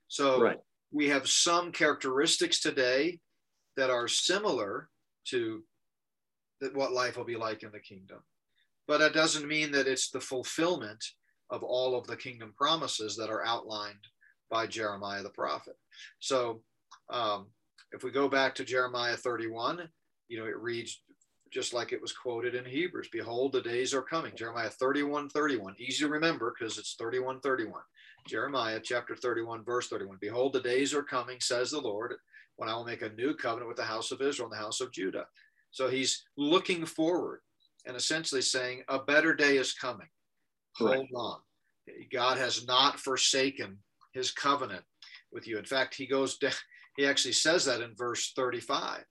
[0.07, 0.59] So right.
[0.91, 3.19] we have some characteristics today
[3.77, 4.89] that are similar
[5.25, 5.63] to
[6.61, 8.19] that what life will be like in the kingdom
[8.87, 11.03] but it doesn't mean that it's the fulfillment
[11.49, 14.07] of all of the kingdom promises that are outlined
[14.49, 15.75] by Jeremiah the prophet.
[16.19, 16.61] So
[17.09, 17.47] um,
[17.91, 19.89] if we go back to Jeremiah 31,
[20.27, 21.01] you know, it reads
[21.55, 24.33] just like it was quoted in Hebrews Behold, the days are coming.
[24.35, 25.75] Jeremiah 31 31.
[25.79, 27.81] Easy to remember because it's 31 31.
[28.27, 30.17] Jeremiah chapter 31, verse 31.
[30.19, 32.15] Behold, the days are coming, says the Lord,
[32.57, 34.81] when I will make a new covenant with the house of Israel and the house
[34.81, 35.27] of Judah.
[35.71, 37.39] So he's looking forward
[37.85, 40.09] and essentially saying a better day is coming.
[40.75, 41.39] Hold on.
[42.11, 43.77] God has not forsaken
[44.11, 44.83] his covenant
[45.31, 45.57] with you.
[45.57, 46.51] In fact, he goes down,
[46.97, 49.05] he actually says that in verse 35.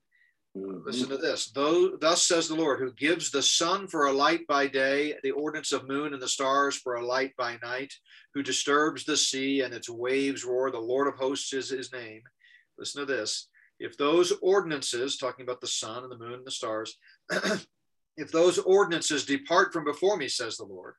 [0.57, 0.85] Mm-hmm.
[0.85, 1.47] Listen to this.
[1.47, 5.31] Though thus says the Lord, who gives the sun for a light by day, the
[5.31, 7.93] ordinance of moon and the stars for a light by night,
[8.33, 12.21] who disturbs the sea and its waves roar, the Lord of hosts is his name.
[12.77, 13.47] Listen to this.
[13.79, 16.97] If those ordinances, talking about the sun and the moon and the stars,
[18.17, 20.95] If those ordinances depart from before me, says the Lord,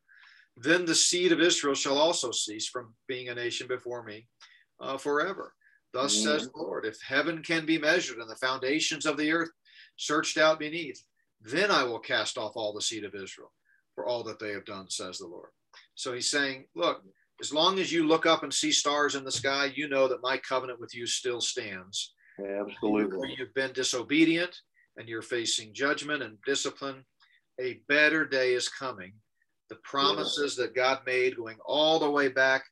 [0.57, 4.27] then the seed of Israel shall also cease from being a nation before me
[4.81, 5.55] uh, forever.
[5.97, 6.25] Thus mm.
[6.25, 9.49] says the Lord, if heaven can be measured and the foundations of the earth
[9.97, 11.03] searched out beneath,
[11.41, 13.51] then I will cast off all the seed of Israel
[13.95, 15.49] for all that they have done, says the Lord.
[15.95, 17.03] So he's saying, look,
[17.41, 20.23] as long as you look up and see stars in the sky, you know that
[20.23, 22.13] my covenant with you still stands.
[22.39, 23.35] Absolutely.
[23.39, 24.55] You've been disobedient
[24.99, 27.07] and you're facing judgment and discipline,
[27.59, 29.15] a better day is coming.
[29.71, 32.65] The promises that God made going all the way back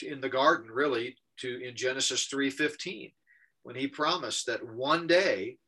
[0.00, 3.12] in the garden, really, to in Genesis 3:15,
[3.62, 5.58] when he promised that one day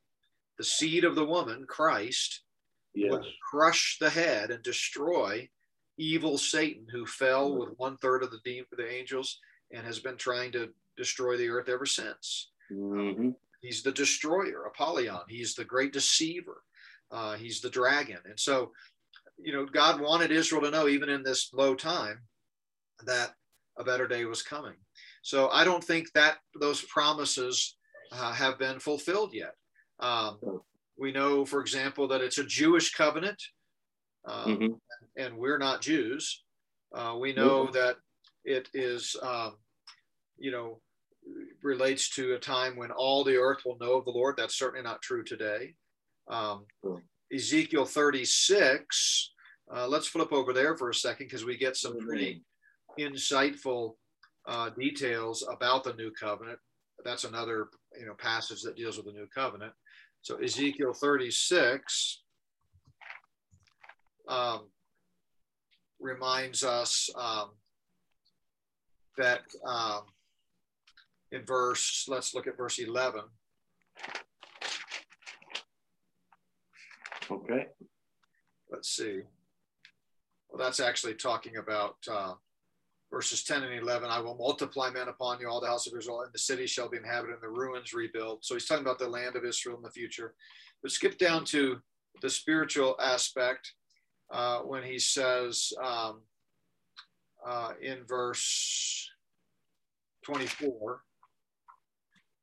[0.59, 2.43] the seed of the woman, Christ,
[2.95, 3.11] yes.
[3.11, 5.49] would crush the head and destroy
[5.97, 9.39] evil Satan, who fell with one third of the, de- the angels
[9.73, 12.51] and has been trying to destroy the earth ever since.
[12.73, 13.31] Mm-hmm.
[13.61, 15.23] He's the destroyer, Apollyon.
[15.29, 16.63] He's the great deceiver.
[17.11, 18.19] Uh, he's the dragon.
[18.25, 18.73] And so,
[19.39, 22.21] you know, God wanted Israel to know, even in this low time,
[23.07, 23.35] that
[23.79, 24.75] a better day was coming.
[25.25, 27.79] So I don't think that those promises
[28.13, 29.55] uh, have been fulfilled yet.
[29.99, 30.39] Um,
[30.99, 33.43] we know, for example, that it's a Jewish covenant,
[34.27, 34.73] um, mm-hmm.
[35.17, 36.45] and we're not Jews.
[36.95, 37.73] Uh, we know mm-hmm.
[37.73, 37.97] that
[38.45, 39.57] it is, um,
[40.37, 40.83] you know,
[41.63, 44.37] relates to a time when all the earth will know of the Lord.
[44.37, 45.75] That's certainly not true today.
[46.29, 46.67] Um,
[47.33, 49.33] Ezekiel 36,
[49.75, 52.45] uh, let's flip over there for a second because we get some pretty
[53.01, 53.95] insightful
[54.47, 56.59] uh, details about the new covenant.
[57.05, 59.73] That's another you know passage that deals with the new covenant.
[60.23, 62.23] So Ezekiel 36
[64.29, 64.69] um,
[66.01, 67.51] reminds us um,
[69.19, 70.03] that um,
[71.31, 73.21] in verse, let's look at verse 11.
[77.31, 77.67] Okay.
[78.71, 79.21] Let's see.
[80.49, 82.35] Well, that's actually talking about uh,
[83.15, 84.11] verses 10 and 11.
[84.11, 86.89] I will multiply men upon you, all the house of Israel, and the city shall
[86.89, 88.45] be inhabited, and the ruins rebuilt.
[88.45, 90.35] So he's talking about the land of Israel in the future.
[90.83, 91.79] But skip down to
[92.23, 93.73] the spiritual aspect
[94.33, 96.23] uh, when he says um,
[97.47, 99.09] uh, in verse
[100.25, 101.01] 24.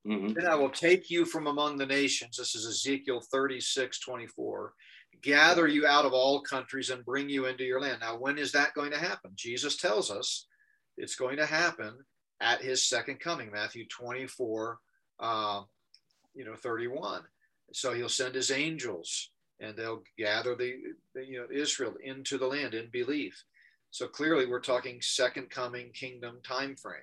[0.07, 0.33] Mm-hmm.
[0.33, 2.37] Then I will take you from among the nations.
[2.37, 4.73] This is Ezekiel 36, 24.
[5.21, 7.97] Gather you out of all countries and bring you into your land.
[7.99, 9.31] Now, when is that going to happen?
[9.35, 10.47] Jesus tells us
[11.01, 11.95] it's going to happen
[12.39, 14.79] at his second coming, Matthew 24,
[15.19, 15.61] uh,
[16.35, 17.23] you know, 31.
[17.73, 20.75] So he'll send his angels and they'll gather the,
[21.15, 23.43] the, you know Israel into the land in belief.
[23.89, 27.01] So clearly, we're talking second coming kingdom time frame.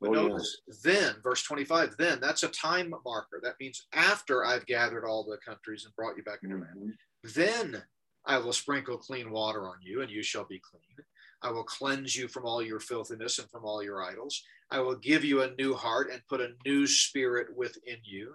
[0.00, 3.40] But oh, notice then, verse 25, then that's a time marker.
[3.42, 6.80] That means after I've gathered all the countries and brought you back into mm-hmm.
[6.80, 6.94] land,
[7.34, 7.82] then
[8.24, 11.06] I will sprinkle clean water on you, and you shall be clean.
[11.42, 14.42] I will cleanse you from all your filthiness and from all your idols.
[14.70, 18.34] I will give you a new heart and put a new spirit within you.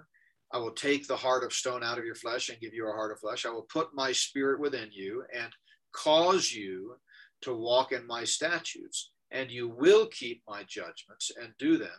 [0.52, 2.94] I will take the heart of stone out of your flesh and give you a
[2.94, 3.46] heart of flesh.
[3.46, 5.52] I will put my spirit within you and
[5.92, 6.96] cause you
[7.42, 11.90] to walk in my statutes, and you will keep my judgments and do them.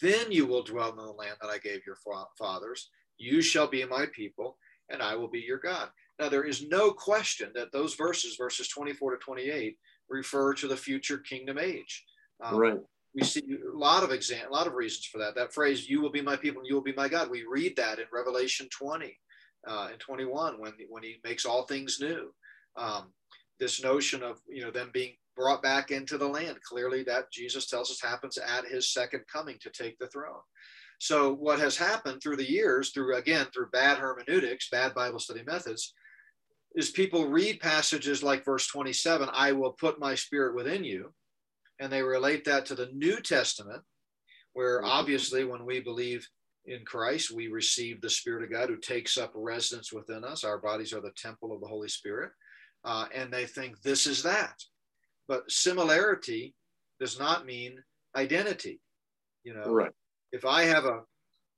[0.00, 1.98] Then you will dwell in the land that I gave your
[2.38, 2.90] fathers.
[3.18, 4.56] You shall be my people,
[4.88, 5.88] and I will be your God.
[6.18, 9.76] Now, there is no question that those verses, verses 24 to 28,
[10.08, 12.04] refer to the future kingdom age.
[12.42, 12.80] Um, right
[13.14, 15.34] we see a lot of exam, a lot of reasons for that.
[15.34, 17.76] That phrase, "You will be my people, and you will be my God." We read
[17.76, 19.18] that in Revelation 20
[19.66, 22.34] uh, and 21 when when He makes all things new.
[22.76, 23.12] Um,
[23.60, 27.66] this notion of you know them being brought back into the land, clearly that Jesus
[27.66, 30.40] tells us happens at His second coming to take the throne.
[30.98, 35.42] So what has happened through the years, through again through bad hermeneutics, bad Bible study
[35.42, 35.92] methods,
[36.74, 41.14] is people read passages like verse 27, "I will put my spirit within you."
[41.82, 43.82] and they relate that to the New Testament,
[44.52, 44.90] where mm-hmm.
[44.90, 46.26] obviously when we believe
[46.64, 50.44] in Christ, we receive the Spirit of God who takes up residence within us.
[50.44, 52.30] Our bodies are the temple of the Holy Spirit.
[52.84, 54.54] Uh, and they think this is that.
[55.26, 56.54] But similarity
[57.00, 57.82] does not mean
[58.16, 58.80] identity.
[59.42, 59.90] You know, right.
[60.30, 61.00] if I have a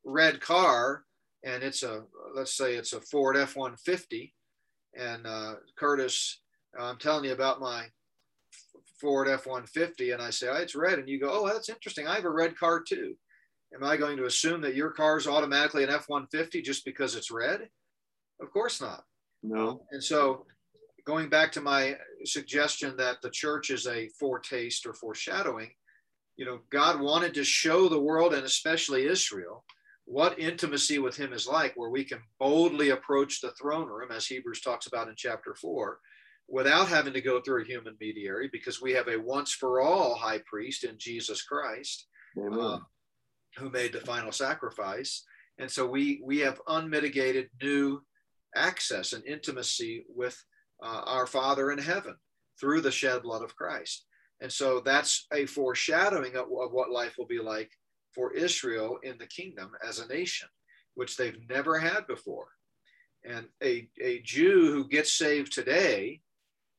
[0.06, 1.04] red car
[1.44, 2.02] and it's a,
[2.34, 4.32] let's say it's a Ford F 150,
[4.98, 6.40] and uh, Curtis,
[6.78, 7.86] I'm telling you about my
[9.00, 10.98] Ford F-150 and I say, oh, it's red.
[10.98, 12.06] And you go, oh, that's interesting.
[12.06, 13.14] I have a red car too.
[13.74, 17.30] Am I going to assume that your car is automatically an F-150 just because it's
[17.30, 17.68] red?
[18.40, 19.02] Of course not.
[19.42, 19.82] No.
[19.90, 20.46] And so
[21.06, 25.70] going back to my suggestion that the church is a foretaste or foreshadowing,
[26.36, 29.64] you know, God wanted to show the world and especially Israel
[30.06, 34.26] what intimacy with him is like, where we can boldly approach the throne room, as
[34.26, 35.98] Hebrews talks about in chapter four,
[36.48, 40.14] without having to go through a human mediator because we have a once for all
[40.14, 42.06] high priest in Jesus Christ
[42.38, 42.78] uh,
[43.56, 45.24] who made the final sacrifice.
[45.58, 48.02] And so we, we have unmitigated new
[48.56, 50.36] access and intimacy with
[50.82, 52.16] uh, our Father in heaven
[52.60, 54.04] through the shed blood of Christ.
[54.40, 57.70] And so that's a foreshadowing of, of what life will be like
[58.14, 60.48] for Israel in the kingdom as a nation,
[60.94, 62.48] which they've never had before.
[63.24, 66.20] And a, a Jew who gets saved today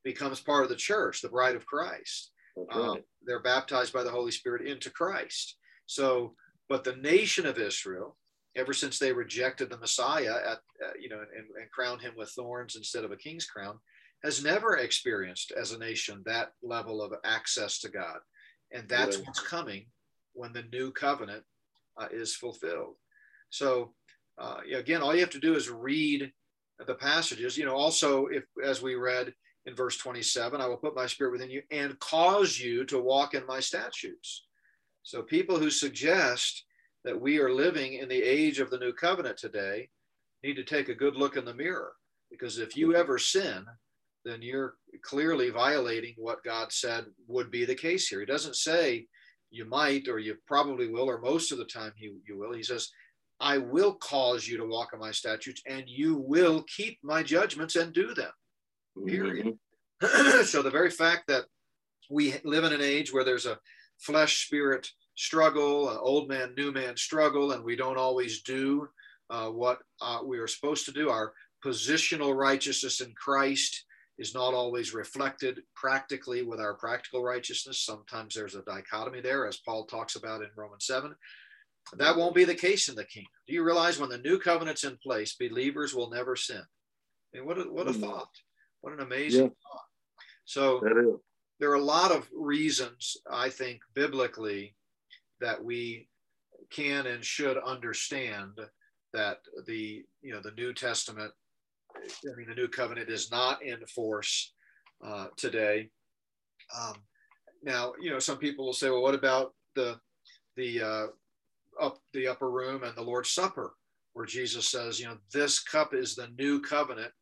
[0.04, 2.30] becomes part of the church, the bride of Christ.
[2.70, 5.56] Um, they're baptized by the Holy Spirit into Christ.
[5.86, 6.34] So,
[6.68, 8.16] but the nation of Israel,
[8.56, 12.30] ever since they rejected the Messiah at, uh, you know, and, and crowned him with
[12.30, 13.78] thorns instead of a king's crown,
[14.24, 18.18] has never experienced as a nation that level of access to God.
[18.72, 19.86] And that's what's coming
[20.36, 21.42] when the new covenant
[21.96, 22.94] uh, is fulfilled.
[23.50, 23.94] So,
[24.38, 26.30] uh, again, all you have to do is read
[26.86, 27.56] the passages.
[27.56, 29.32] You know, also, if as we read,
[29.64, 33.34] in verse 27 I will put my spirit within you and cause you to walk
[33.34, 34.46] in my statutes.
[35.02, 36.64] So, people who suggest
[37.04, 39.88] that we are living in the age of the new covenant today
[40.42, 41.92] need to take a good look in the mirror
[42.30, 43.64] because if you ever sin,
[44.24, 48.20] then you're clearly violating what God said would be the case here.
[48.20, 49.06] He doesn't say
[49.56, 52.52] you might or you probably will, or most of the time you, you will.
[52.52, 52.90] He says,
[53.40, 57.76] I will cause you to walk in my statutes and you will keep my judgments
[57.76, 58.30] and do them
[59.04, 59.58] period.
[60.02, 60.40] Mm-hmm.
[60.44, 61.44] so the very fact that
[62.10, 63.58] we live in an age where there's a
[63.98, 68.88] flesh spirit struggle, an old man, new man struggle, and we don't always do
[69.30, 71.08] uh, what uh, we are supposed to do.
[71.10, 71.32] Our
[71.64, 73.84] positional righteousness in Christ
[74.18, 77.80] is not always reflected practically with our practical righteousness.
[77.80, 81.14] Sometimes there's a dichotomy there, as Paul talks about in Romans 7.
[81.98, 83.30] that won't be the case in the kingdom.
[83.46, 86.62] Do you realize when the new covenant's in place, believers will never sin?
[87.34, 88.00] I mean, what a, what a mm.
[88.00, 88.30] thought!
[88.80, 89.48] What an amazing yeah.
[89.48, 89.84] thought.
[90.44, 90.80] So
[91.58, 94.76] there are a lot of reasons, I think, biblically,
[95.40, 96.08] that we
[96.70, 98.52] can and should understand
[99.12, 101.32] that the you know the New Testament,
[101.96, 104.52] I mean the New Covenant is not in force
[105.04, 105.90] uh, today.
[106.78, 106.94] Um,
[107.62, 109.98] now you know some people will say, well, what about the
[110.56, 111.06] the uh,
[111.80, 113.74] up the upper room and the Lord's Supper,
[114.14, 117.12] where Jesus says, you know, this cup is the new covenant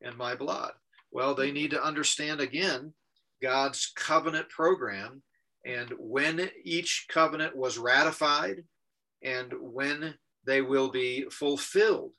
[0.00, 0.72] in my blood.
[1.10, 2.92] Well, they need to understand again
[3.42, 5.22] God's covenant program
[5.64, 8.64] and when each covenant was ratified
[9.22, 10.14] and when
[10.44, 12.12] they will be fulfilled.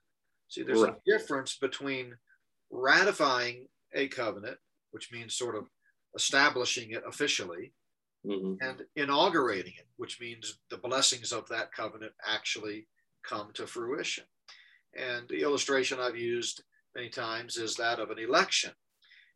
[0.50, 0.94] See, there's right.
[0.94, 2.16] a difference between
[2.72, 4.58] ratifying a covenant,
[4.92, 5.68] which means sort of
[6.16, 7.72] establishing it officially,
[8.26, 8.56] mm-hmm.
[8.62, 12.88] and inaugurating it, which means the blessings of that covenant actually
[13.24, 14.24] come to fruition.
[14.98, 16.64] And the illustration I've used
[16.96, 18.72] many times is that of an election.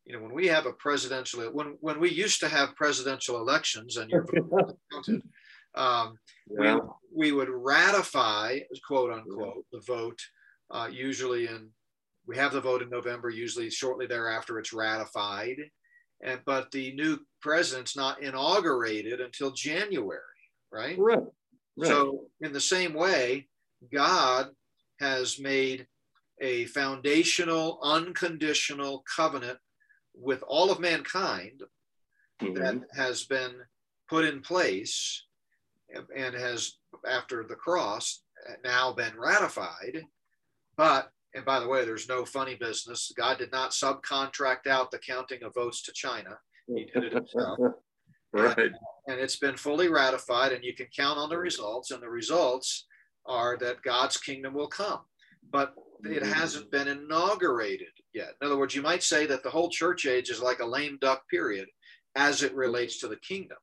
[0.05, 3.97] You know, when we have a presidential, when when we used to have presidential elections,
[3.97, 5.21] and your vote counted,
[5.75, 6.17] um,
[6.59, 6.75] yeah.
[7.13, 9.79] we we would ratify, quote unquote, yeah.
[9.79, 10.19] the vote.
[10.73, 11.69] Uh, usually in,
[12.27, 13.29] we have the vote in November.
[13.29, 15.57] Usually shortly thereafter, it's ratified,
[16.23, 20.19] and but the new president's not inaugurated until January,
[20.71, 20.97] right?
[20.97, 21.19] Right.
[21.77, 21.87] right.
[21.87, 23.47] So in the same way,
[23.93, 24.49] God
[24.99, 25.85] has made
[26.41, 29.59] a foundational, unconditional covenant
[30.15, 31.61] with all of mankind
[32.41, 32.53] mm-hmm.
[32.55, 33.51] that has been
[34.09, 35.23] put in place
[36.15, 38.23] and has, after the cross,
[38.63, 40.03] now been ratified.
[40.75, 43.11] But, and by the way, there's no funny business.
[43.15, 47.59] God did not subcontract out the counting of votes to China, He did it himself.
[48.33, 48.57] right.
[48.57, 48.75] And,
[49.07, 51.91] and it's been fully ratified, and you can count on the results.
[51.91, 52.85] And the results
[53.25, 55.01] are that God's kingdom will come.
[55.51, 56.31] But it mm-hmm.
[56.31, 58.35] hasn't been inaugurated yet.
[58.41, 60.97] In other words, you might say that the whole church age is like a lame
[61.01, 61.67] duck period
[62.15, 63.57] as it relates to the kingdom.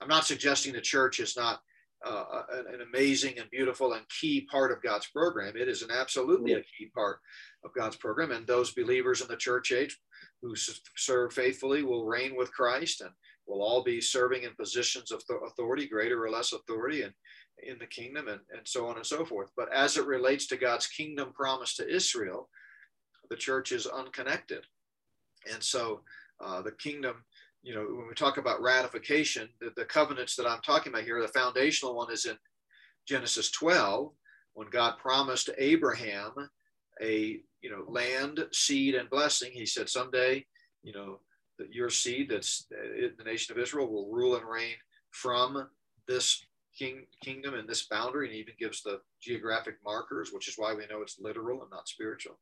[0.00, 1.60] I'm not suggesting the church is not
[2.04, 5.56] uh, an amazing and beautiful and key part of God's program.
[5.56, 7.18] It is an absolutely a key part
[7.64, 8.30] of God's program.
[8.30, 9.98] And those believers in the church age
[10.42, 10.54] who
[10.96, 13.10] serve faithfully will reign with Christ and
[13.46, 17.02] will all be serving in positions of authority, greater or less authority.
[17.02, 17.12] And
[17.62, 19.50] in the kingdom and, and so on and so forth.
[19.56, 22.48] But as it relates to God's kingdom promise to Israel,
[23.30, 24.64] the church is unconnected.
[25.52, 26.00] And so
[26.44, 27.24] uh, the kingdom,
[27.64, 31.20] you know, when we talk about ratification, the, the covenants that I'm talking about here,
[31.20, 32.36] the foundational one is in
[33.08, 34.12] Genesis 12,
[34.52, 36.32] when God promised Abraham
[37.02, 39.50] a, you know, land, seed, and blessing.
[39.52, 40.44] He said, someday,
[40.82, 41.20] you know,
[41.58, 44.76] that your seed, that's uh, the nation of Israel, will rule and reign
[45.10, 45.66] from
[46.06, 46.44] this
[46.78, 50.86] king, kingdom and this boundary and even gives the geographic markers, which is why we
[50.86, 52.38] know it's literal and not spiritual.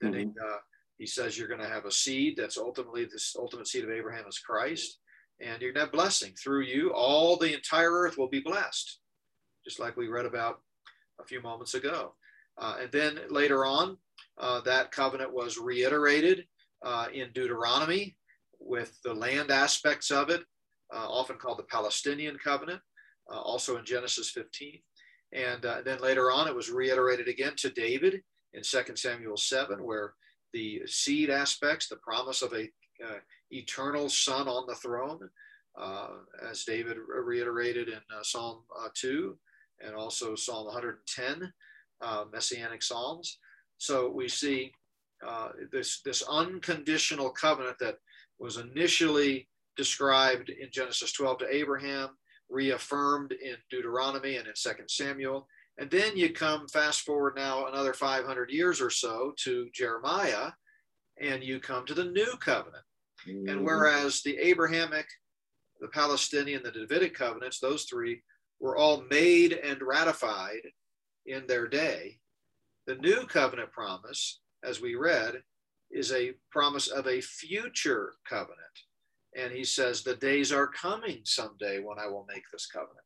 [0.00, 0.30] Then mm-hmm.
[0.30, 0.58] he, uh,
[0.98, 4.24] he says you're going to have a seed that's ultimately this ultimate seed of Abraham
[4.28, 4.98] is Christ,
[5.40, 6.92] and you're going to have blessing through you.
[6.92, 9.00] All the entire earth will be blessed,
[9.64, 10.60] just like we read about
[11.20, 12.14] a few moments ago.
[12.58, 13.96] Uh, and then later on,
[14.38, 16.46] uh, that covenant was reiterated
[16.84, 18.16] uh, in Deuteronomy
[18.60, 20.42] with the land aspects of it,
[20.94, 22.80] uh, often called the Palestinian covenant
[23.32, 24.80] uh, also in Genesis 15.
[25.32, 28.22] And uh, then later on, it was reiterated again to David
[28.52, 30.14] in 2 Samuel 7, where
[30.54, 32.70] the seed aspects, the promise of a
[33.04, 33.18] uh,
[33.50, 35.28] eternal son on the throne,
[35.78, 36.08] uh,
[36.48, 39.36] as David reiterated in uh, Psalm uh, 2
[39.84, 41.52] and also Psalm 110,
[42.32, 43.38] Messianic Psalms.
[43.78, 44.72] So we see
[45.72, 47.96] this, this unconditional covenant that
[48.38, 52.10] was initially described in Genesis 12 to Abraham
[52.48, 55.48] reaffirmed in Deuteronomy and in Second Samuel.
[55.78, 60.52] And then you come fast forward now another 500 years or so to Jeremiah,
[61.20, 62.84] and you come to the new covenant.
[63.28, 63.48] Mm-hmm.
[63.48, 65.06] And whereas the Abrahamic,
[65.80, 68.22] the Palestinian, the Davidic covenants, those three
[68.60, 70.62] were all made and ratified
[71.26, 72.18] in their day,
[72.86, 75.42] the new covenant promise, as we read,
[75.90, 78.58] is a promise of a future covenant.
[79.36, 83.03] And he says, The days are coming someday when I will make this covenant.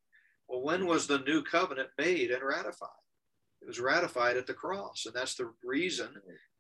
[0.49, 2.89] Well, when was the new covenant made and ratified?
[3.61, 5.05] It was ratified at the cross.
[5.07, 6.09] And that's the reason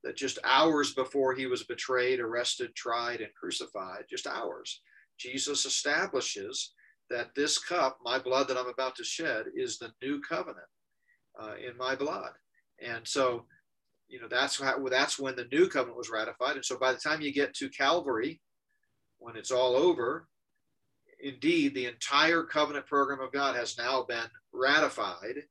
[0.04, 4.80] that just hours before he was betrayed, arrested, tried, and crucified, just hours,
[5.18, 6.72] Jesus establishes
[7.10, 10.66] that this cup, my blood that I'm about to shed, is the new covenant
[11.40, 12.32] uh, in my blood.
[12.80, 13.46] And so,
[14.08, 16.56] you know, that's how, that's when the new covenant was ratified.
[16.56, 18.40] And so by the time you get to Calvary,
[19.18, 20.28] when it's all over,
[21.20, 25.44] indeed, the entire covenant program of God has now been ratified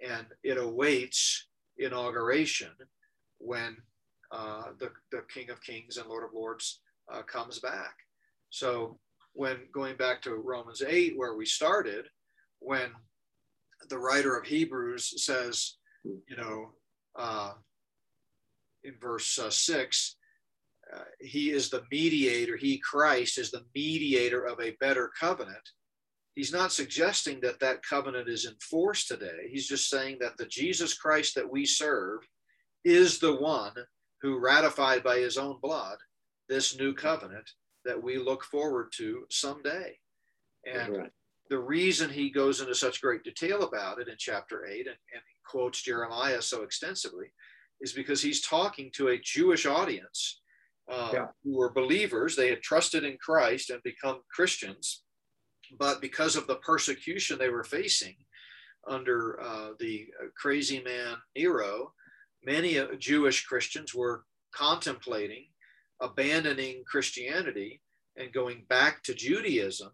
[0.00, 1.46] and it awaits
[1.78, 2.70] inauguration
[3.38, 3.76] when
[4.30, 6.80] uh, the, the King of Kings and Lord of Lords
[7.12, 7.94] uh, comes back.
[8.50, 8.98] So,
[9.32, 12.06] when going back to Romans 8, where we started,
[12.60, 12.90] when
[13.90, 16.70] the writer of Hebrews says, you know,
[17.16, 17.52] uh,
[18.82, 20.16] in verse uh, 6,
[20.94, 25.70] uh, he is the mediator, he, Christ, is the mediator of a better covenant.
[26.34, 29.48] He's not suggesting that that covenant is enforced today.
[29.50, 32.20] He's just saying that the Jesus Christ that we serve
[32.84, 33.72] is the one
[34.22, 35.98] who ratified by his own blood
[36.48, 37.50] this new covenant
[37.84, 39.96] that we look forward to someday.
[40.66, 41.10] And right.
[41.48, 45.22] the reason he goes into such great detail about it in chapter 8 and, and
[45.48, 47.26] quotes Jeremiah so extensively
[47.80, 50.40] is because he's talking to a Jewish audience
[50.90, 51.26] uh, yeah.
[51.44, 52.36] who were believers.
[52.36, 55.02] They had trusted in Christ and become Christians,
[55.78, 58.14] but because of the persecution they were facing
[58.88, 60.06] under uh, the
[60.40, 61.92] crazy man Nero,
[62.44, 64.24] many uh, Jewish Christians were
[64.54, 65.46] contemplating
[66.00, 67.80] abandoning Christianity
[68.16, 69.90] and going back to Judaism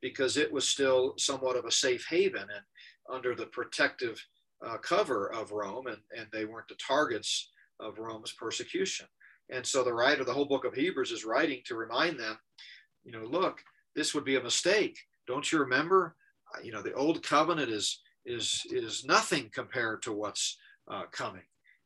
[0.00, 2.64] because it was still somewhat of a safe haven and
[3.10, 4.22] under the protective
[4.64, 9.06] uh, cover of Rome, and, and they weren't the targets of Rome's persecution.
[9.50, 12.38] And so the writer, the whole book of Hebrews, is writing to remind them,
[13.04, 13.60] you know, look,
[13.94, 14.96] this would be a mistake.
[15.26, 16.16] Don't you remember?
[16.54, 20.58] Uh, you know, the old covenant is is is nothing compared to what's
[20.90, 21.42] uh, coming.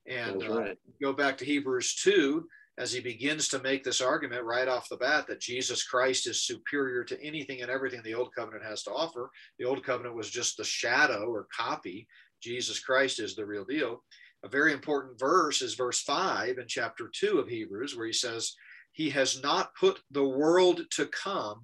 [0.06, 0.78] And uh, right.
[1.02, 2.46] go back to Hebrews two
[2.78, 6.46] as he begins to make this argument right off the bat that Jesus Christ is
[6.46, 9.30] superior to anything and everything the old covenant has to offer.
[9.58, 12.06] The old covenant was just the shadow or copy
[12.42, 14.02] Jesus Christ is the real deal.
[14.46, 18.54] A very important verse is verse 5 in chapter 2 of Hebrews, where he says,
[18.92, 21.60] He has not put the world to come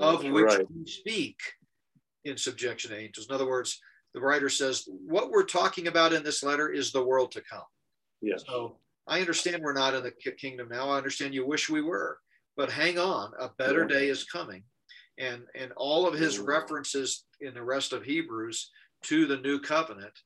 [0.00, 0.66] of which right.
[0.68, 1.36] we speak
[2.24, 3.28] in subjection to angels.
[3.28, 3.80] In other words,
[4.14, 7.62] the writer says, What we're talking about in this letter is the world to come.
[8.20, 8.42] Yes.
[8.48, 10.90] So I understand we're not in the kingdom now.
[10.90, 12.18] I understand you wish we were,
[12.56, 14.64] but hang on, a better day is coming.
[15.20, 16.48] And, and all of his mm.
[16.48, 18.72] references in the rest of Hebrews
[19.04, 20.18] to the new covenant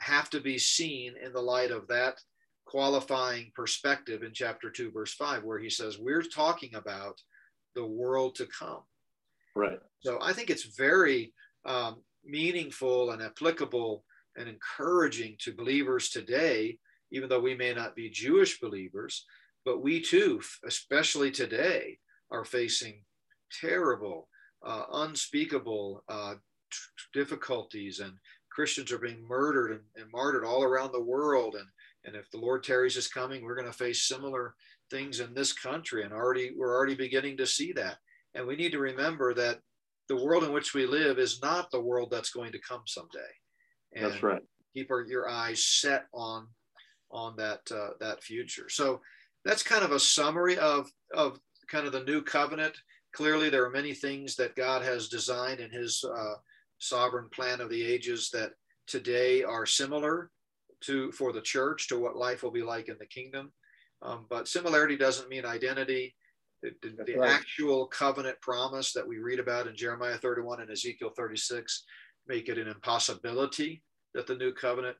[0.00, 2.18] have to be seen in the light of that
[2.66, 7.20] qualifying perspective in chapter 2 verse 5 where he says we're talking about
[7.74, 8.82] the world to come.
[9.54, 9.78] Right.
[10.00, 11.32] So i think it's very
[11.64, 14.04] um, meaningful and applicable
[14.36, 16.78] and encouraging to believers today
[17.12, 19.24] even though we may not be jewish believers
[19.64, 21.98] but we too especially today
[22.30, 23.02] are facing
[23.60, 24.28] terrible
[24.66, 26.34] uh, unspeakable uh,
[27.12, 28.14] difficulties and
[28.54, 31.56] Christians are being murdered and, and, martyred all around the world.
[31.56, 31.66] And,
[32.04, 34.54] and if the Lord tarries is coming, we're going to face similar
[34.90, 36.04] things in this country.
[36.04, 37.96] And already we're already beginning to see that.
[38.34, 39.60] And we need to remember that
[40.08, 43.18] the world in which we live is not the world that's going to come someday.
[43.94, 44.42] And that's right.
[44.74, 46.46] Keep our, your eyes set on
[47.10, 48.68] on that uh, that future.
[48.68, 49.00] So
[49.44, 51.38] that's kind of a summary of of
[51.70, 52.76] kind of the new covenant.
[53.12, 56.34] Clearly, there are many things that God has designed in His uh,
[56.84, 58.52] sovereign plan of the ages that
[58.86, 60.30] today are similar
[60.82, 63.52] to for the church to what life will be like in the kingdom.
[64.02, 66.14] Um, but similarity doesn't mean identity.
[66.62, 67.30] The, the, the right.
[67.30, 71.84] actual covenant promise that we read about in Jeremiah 31 and Ezekiel 36
[72.26, 73.82] make it an impossibility
[74.14, 74.96] that the new covenant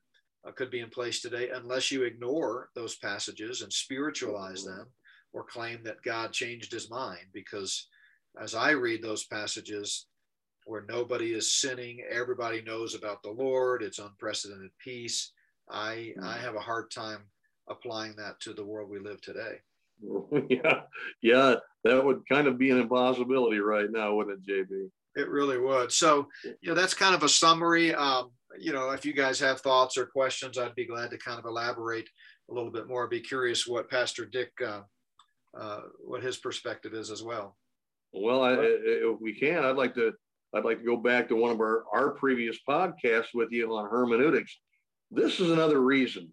[0.47, 4.87] uh, could be in place today unless you ignore those passages and spiritualize them
[5.33, 7.27] or claim that God changed his mind.
[7.33, 7.87] Because
[8.39, 10.07] as I read those passages,
[10.65, 15.31] where nobody is sinning, everybody knows about the Lord, it's unprecedented peace.
[15.69, 16.43] I I hmm.
[16.43, 17.23] have a hard time
[17.69, 19.59] applying that to the world we live today.
[20.49, 20.81] Yeah,
[21.21, 24.89] yeah, that would kind of be an impossibility right now, wouldn't it, JB?
[25.15, 25.91] It really would.
[25.91, 27.95] So, you know, that's kind of a summary.
[27.95, 31.39] Um, you know, if you guys have thoughts or questions, I'd be glad to kind
[31.39, 32.09] of elaborate
[32.49, 33.05] a little bit more.
[33.05, 34.81] I'd be curious what Pastor Dick, uh,
[35.57, 37.55] uh, what his perspective is as well.
[38.13, 40.13] Well, I, if we can, I'd like to
[40.55, 43.89] I'd like to go back to one of our, our previous podcasts with you on
[43.89, 44.57] hermeneutics.
[45.11, 46.31] This is another reason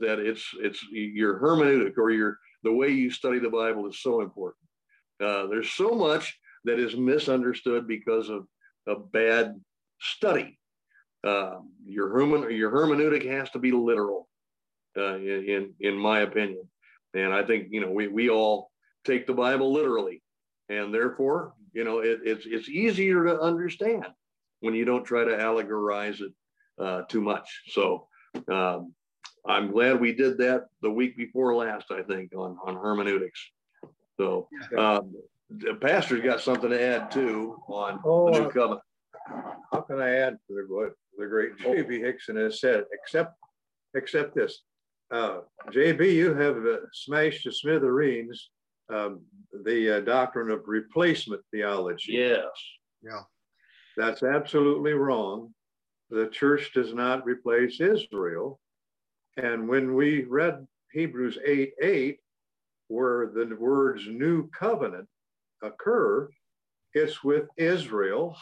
[0.00, 4.20] that it's it's your hermeneutic or your the way you study the Bible is so
[4.20, 4.64] important.
[5.22, 8.46] Uh, there's so much that is misunderstood because of
[8.88, 9.60] a bad
[10.00, 10.58] study.
[11.24, 14.28] Uh, your hermen your hermeneutic has to be literal,
[14.96, 16.68] uh, in in my opinion,
[17.14, 18.70] and I think you know we we all
[19.04, 20.20] take the Bible literally,
[20.68, 24.06] and therefore you know, it, it's it's easier to understand
[24.60, 26.32] when you don't try to allegorize it
[26.78, 27.62] uh, too much.
[27.68, 28.06] So
[28.50, 28.94] um,
[29.46, 31.90] I'm glad we did that the week before last.
[31.90, 33.40] I think on on hermeneutics.
[34.18, 35.14] So um,
[35.50, 38.80] the pastor's got something to add too on oh, the new uh, covenant.
[39.72, 42.00] How can I add to what the great J.B.
[42.00, 43.34] Hixson has said, except,
[43.94, 44.60] except this.
[45.10, 48.50] Uh, J.B., you have uh, smashed to smithereens
[48.90, 49.22] um,
[49.64, 52.12] the uh, doctrine of replacement theology.
[52.12, 52.46] Yes.
[53.02, 53.22] Yeah.
[53.96, 55.52] That's absolutely wrong.
[56.10, 58.60] The church does not replace Israel.
[59.36, 62.18] And when we read Hebrews 8 8,
[62.88, 65.08] where the words new covenant
[65.62, 66.28] occur,
[66.94, 68.36] it's with Israel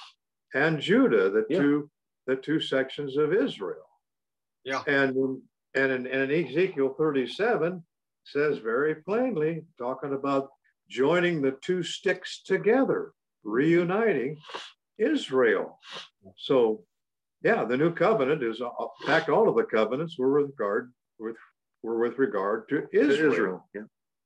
[0.54, 1.58] and Judah, the yeah.
[1.58, 1.90] two
[2.26, 3.88] the two sections of Israel.
[4.64, 4.82] Yeah.
[4.86, 5.40] And
[5.74, 7.82] and in, and in Ezekiel 37
[8.32, 10.48] says very plainly, talking about
[10.88, 13.12] joining the two sticks together,
[13.44, 14.38] reuniting
[14.98, 15.78] Israel.
[16.36, 16.84] So
[17.42, 18.68] yeah, the new covenant is uh,
[19.00, 21.36] in fact all of the covenants were with regard with
[21.82, 23.32] were with regard to Israel.
[23.32, 23.68] Israel.
[23.74, 23.82] Yeah.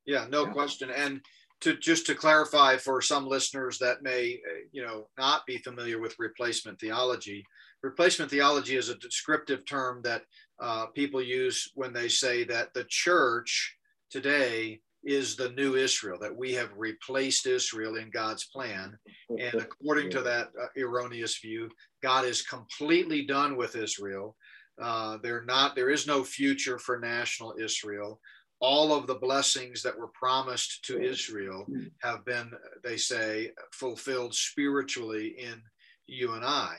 [0.07, 0.53] Yeah, no yeah.
[0.53, 0.91] question.
[0.91, 1.21] And
[1.61, 6.01] to just to clarify for some listeners that may uh, you know not be familiar
[6.01, 7.45] with replacement theology
[7.83, 10.23] replacement theology is a descriptive term that
[10.61, 13.77] uh, people use when they say that the church
[14.15, 18.97] today is the new israel that we have replaced israel in god's plan
[19.29, 21.69] and according to that uh, erroneous view
[22.01, 24.37] god is completely done with israel
[24.81, 28.21] uh, not there is no future for national israel
[28.61, 31.67] all of the blessings that were promised to Israel
[32.03, 32.51] have been,
[32.83, 35.61] they say, fulfilled spiritually in
[36.07, 36.77] you and I.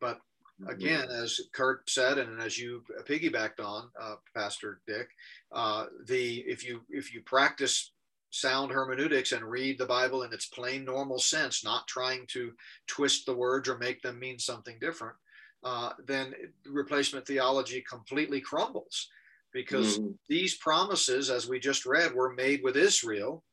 [0.00, 0.18] But.
[0.66, 5.08] Again, as Kurt said, and as you piggybacked on, uh, Pastor Dick,
[5.52, 7.92] uh, the if you if you practice
[8.30, 12.52] sound hermeneutics and read the Bible in its plain normal sense, not trying to
[12.86, 15.16] twist the words or make them mean something different,
[15.64, 16.34] uh, then
[16.66, 19.08] replacement theology completely crumbles
[19.52, 20.10] because mm-hmm.
[20.28, 23.44] these promises, as we just read, were made with Israel.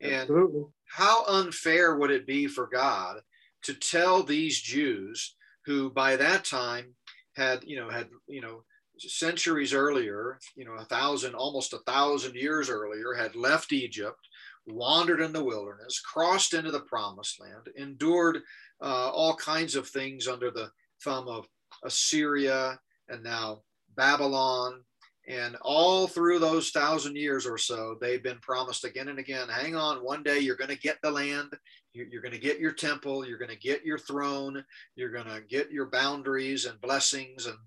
[0.00, 0.64] And Absolutely.
[0.86, 3.20] how unfair would it be for God
[3.62, 6.94] to tell these Jews who by that time
[7.36, 8.64] had, you know, had, you know,
[8.98, 14.20] centuries earlier, you know, a thousand, almost a thousand years earlier, had left Egypt,
[14.66, 18.38] wandered in the wilderness, crossed into the promised land, endured
[18.82, 20.70] uh, all kinds of things under the
[21.02, 21.46] thumb of
[21.84, 23.62] Assyria and now
[23.96, 24.82] Babylon
[25.28, 29.76] and all through those thousand years or so, they've been promised again and again hang
[29.76, 31.52] on, one day you're going to get the land,
[31.92, 34.64] you're going to get your temple, you're going to get your throne,
[34.96, 37.46] you're going to get your boundaries and blessings.
[37.46, 37.58] And,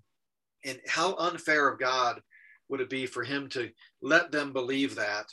[0.64, 2.20] and how unfair of God
[2.68, 3.70] would it be for him to
[4.02, 5.26] let them believe that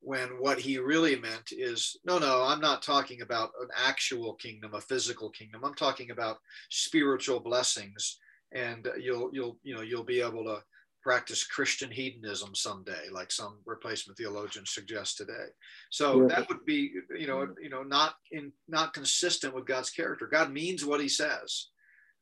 [0.00, 4.74] when what he really meant is no no i'm not talking about an actual kingdom
[4.74, 5.62] a physical kingdom.
[5.62, 6.38] I'm talking about
[6.70, 8.18] spiritual blessings.
[8.52, 10.60] And you'll you'll you know you'll be able to
[11.02, 15.48] practice Christian hedonism someday, like some replacement theologians suggest today.
[15.90, 16.28] So yeah.
[16.28, 20.26] that would be, you know, you know, not in not consistent with God's character.
[20.26, 21.68] God means what He says.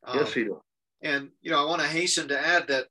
[0.06, 0.58] Um, yes, He does.
[1.02, 2.86] And you know, I want to hasten to add that,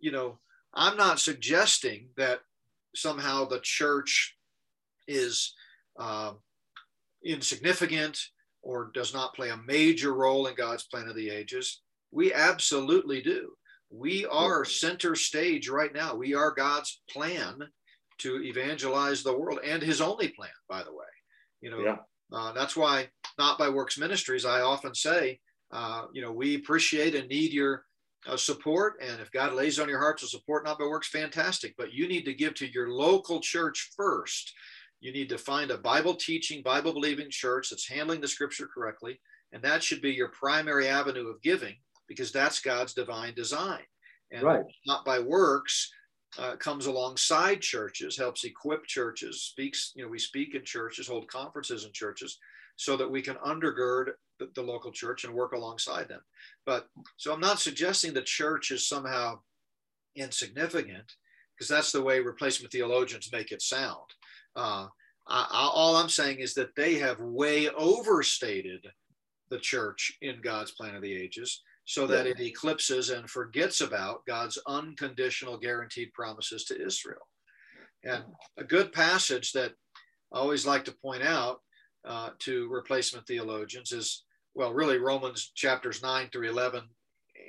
[0.00, 0.38] you know,
[0.74, 2.40] I'm not suggesting that
[2.94, 4.36] somehow the church
[5.08, 5.54] is
[5.98, 6.32] uh,
[7.24, 8.18] insignificant
[8.62, 11.82] or does not play a major role in God's plan of the ages.
[12.10, 13.52] We absolutely do
[13.92, 16.14] we are center stage right now.
[16.14, 17.58] We are God's plan
[18.18, 21.04] to evangelize the world and his only plan, by the way.
[21.60, 21.96] You know, yeah.
[22.32, 25.38] uh, that's why not by works ministries, I often say,
[25.72, 27.84] uh, you know, we appreciate and need your
[28.26, 28.94] uh, support.
[29.02, 31.74] And if God lays on your heart to support not by works, fantastic.
[31.76, 34.54] But you need to give to your local church first.
[35.00, 39.20] You need to find a Bible teaching, Bible believing church that's handling the scripture correctly.
[39.52, 41.74] And that should be your primary avenue of giving
[42.08, 43.82] because that's God's divine design.
[44.30, 44.64] And right.
[44.86, 45.90] not by works
[46.38, 51.28] uh, comes alongside churches, helps equip churches, speaks, you know, we speak in churches, hold
[51.28, 52.38] conferences in churches
[52.76, 56.20] so that we can undergird the, the local church and work alongside them.
[56.64, 59.40] But so I'm not suggesting the church is somehow
[60.16, 61.12] insignificant
[61.54, 63.98] because that's the way replacement theologians make it sound.
[64.56, 64.86] Uh,
[65.28, 68.86] I, I, all I'm saying is that they have way overstated
[69.50, 74.24] the church in God's plan of the ages so that it eclipses and forgets about
[74.26, 77.26] God's unconditional guaranteed promises to Israel.
[78.04, 78.24] And
[78.56, 79.72] a good passage that
[80.32, 81.60] I always like to point out
[82.04, 84.24] uh, to replacement theologians is,
[84.54, 86.82] well, really Romans chapters 9 through 11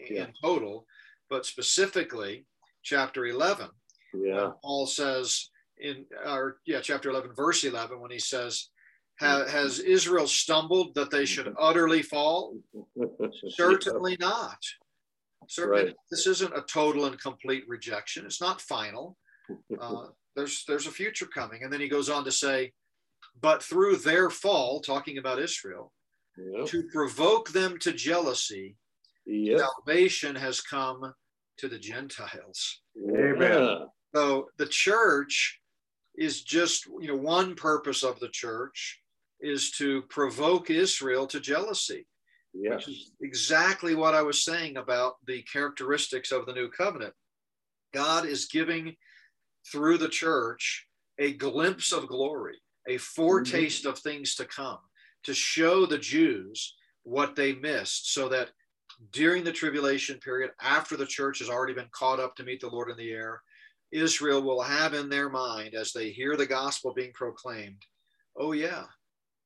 [0.10, 0.26] yeah.
[0.26, 0.86] in total,
[1.30, 2.46] but specifically
[2.84, 3.70] chapter 11.
[4.14, 4.52] Yeah.
[4.64, 8.70] Paul says in, or yeah, chapter 11, verse 11, when he says,
[9.20, 12.56] has Israel stumbled that they should utterly fall?
[13.50, 14.58] Certainly not.
[15.48, 15.96] Certainly, right.
[16.10, 18.26] this isn't a total and complete rejection.
[18.26, 19.18] It's not final.
[19.80, 20.06] Uh,
[20.38, 22.72] there's there's a future coming, and then he goes on to say,
[23.42, 25.92] but through their fall, talking about Israel,
[26.38, 26.66] yep.
[26.68, 28.78] to provoke them to jealousy,
[29.26, 29.60] Yep.
[29.60, 31.14] Salvation has come
[31.58, 32.82] to the Gentiles.
[33.10, 33.40] Amen.
[33.40, 33.78] Yeah.
[34.14, 35.60] So the church
[36.16, 39.00] is just, you know, one purpose of the church
[39.44, 42.08] is to provoke Israel to jealousy,
[42.54, 42.88] Yes.
[42.88, 47.14] which is exactly what I was saying about the characteristics of the new covenant.
[47.94, 48.96] God is giving
[49.72, 50.88] through the church
[51.20, 54.80] a glimpse of glory, a foretaste of things to come,
[55.24, 58.50] to show the Jews what they missed, so that
[59.12, 62.70] during the tribulation period, after the church has already been caught up to meet the
[62.70, 63.42] Lord in the air,
[63.92, 67.82] Israel will have in their mind as they hear the gospel being proclaimed,
[68.38, 68.86] oh yeah,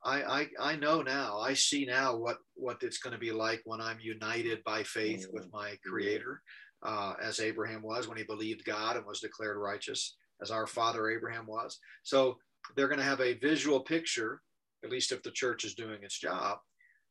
[0.08, 3.62] I, I, I know now, I see now what, what it's going to be like
[3.66, 6.42] when I'm united by faith with my creator,
[6.82, 11.10] uh, as Abraham was when he believed God and was declared righteous, as our father
[11.10, 11.78] Abraham was.
[12.04, 12.38] So
[12.76, 14.42] they're going to have a visual picture,
[14.82, 16.60] at least if the church is doing its job,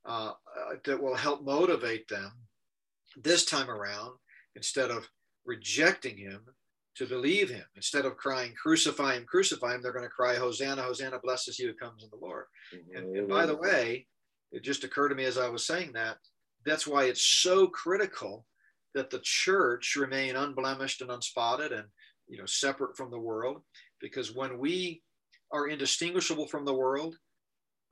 [0.07, 2.33] uh, uh, that will help motivate them
[3.23, 4.13] this time around
[4.55, 5.07] instead of
[5.45, 6.41] rejecting him
[6.97, 7.65] to believe him.
[7.77, 11.65] Instead of crying, crucify him, crucify him, they're going to cry, Hosanna, Hosanna, blesses he
[11.67, 12.47] who comes in the Lord.
[12.95, 14.07] And, and by the way,
[14.53, 16.19] it just occurred to me as I was saying that,
[16.65, 18.47] that's why it's so critical
[18.95, 21.87] that the church remain unblemished and unspotted and
[22.29, 23.63] you know separate from the world
[24.01, 25.03] because when we
[25.53, 27.15] are indistinguishable from the world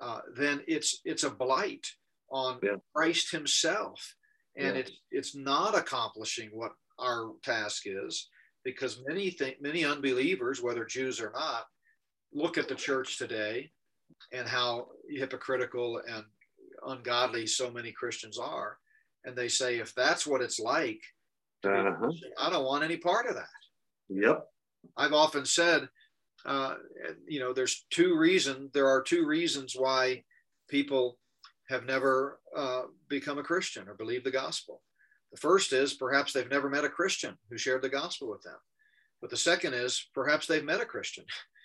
[0.00, 1.86] uh, then it's it's a blight
[2.30, 2.76] on Yeah.
[2.94, 4.16] christ himself
[4.56, 4.80] and Yeah.
[4.80, 8.28] it's it's not accomplishing what our task is
[8.64, 11.64] because many think many unbelievers whether jews or not
[12.32, 13.70] look at the church today
[14.32, 16.24] and how hypocritical and
[16.86, 18.78] ungodly so many christians are
[19.24, 21.00] and they say if that's what it's like
[21.62, 22.10] to be a Uh-huh.
[22.38, 23.48] I don't want any part of that
[24.08, 24.46] Yep.
[24.96, 25.88] I've often said,
[26.44, 26.74] uh,
[27.26, 28.70] you know, there's two reasons.
[28.72, 30.24] There are two reasons why
[30.68, 31.18] people
[31.68, 34.82] have never uh, become a Christian or believe the gospel.
[35.34, 38.54] The first is perhaps they've never met a Christian who shared the gospel with them.
[39.20, 41.24] But the second is perhaps they've met a Christian,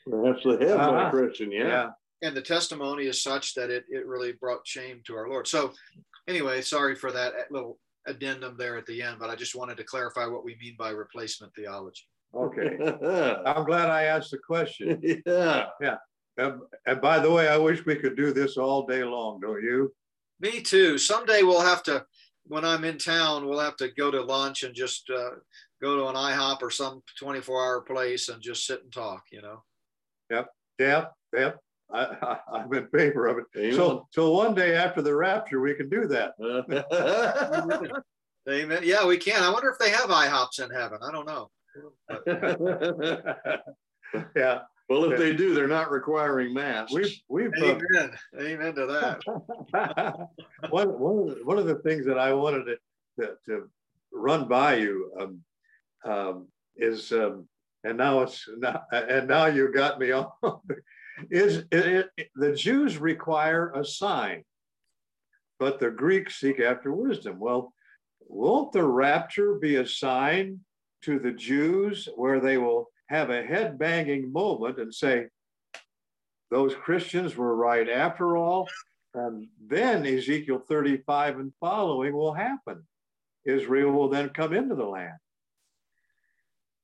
[0.09, 1.09] Perhaps they have been a Uh-huh.
[1.11, 1.51] Christian.
[1.51, 1.67] Yeah.
[1.67, 1.89] Yeah.
[2.23, 5.47] and the testimony is such that it it really brought shame to our Lord.
[5.47, 5.71] So,
[6.27, 9.83] anyway, sorry for that little addendum there at the end, but I just wanted to
[9.83, 12.05] clarify what we mean by replacement theology.
[12.33, 12.69] Okay.
[13.45, 14.99] I'm glad I asked the question.
[15.27, 15.97] yeah.
[16.37, 19.61] And, and by the way, I wish we could do this all day long, don't
[19.61, 19.93] you?
[20.39, 20.97] Me too.
[20.97, 22.05] Someday we'll have to,
[22.49, 25.35] when I'm in town, we'll have to go to lunch and just uh,
[25.81, 29.41] go to an IHOP or some 24 hour place and just sit and talk, you
[29.41, 29.63] know?
[30.79, 31.51] Yeah, yeah.
[31.91, 33.45] I, I, I'm in favor of it.
[33.57, 33.75] Amen.
[33.75, 36.33] So, so one day after the rapture, we can do that.
[38.49, 38.81] Amen.
[38.83, 39.43] Yeah, we can.
[39.43, 40.99] I wonder if they have IHOPs in heaven.
[41.01, 41.49] I don't know.
[44.35, 46.91] Yeah, well, if they do, they're not requiring masks.
[46.93, 48.11] we've, we've, uh, Amen.
[48.39, 50.27] Amen to that.
[50.69, 52.77] one, one, of the, one of the things that I wanted to,
[53.19, 53.69] to, to
[54.11, 55.41] run by you um,
[56.05, 57.47] um, is, um,
[57.83, 60.31] and now it's not, and now you got me on,
[61.29, 64.43] is it, it, the Jews require a sign,
[65.59, 67.39] but the Greeks seek after wisdom.
[67.39, 67.73] Well,
[68.27, 70.61] won't the rapture be a sign
[71.01, 75.27] to the Jews where they will have a head banging moment and say,
[76.51, 78.67] those Christians were right after all?
[79.13, 82.83] And then Ezekiel 35 and following will happen.
[83.45, 85.17] Israel will then come into the land.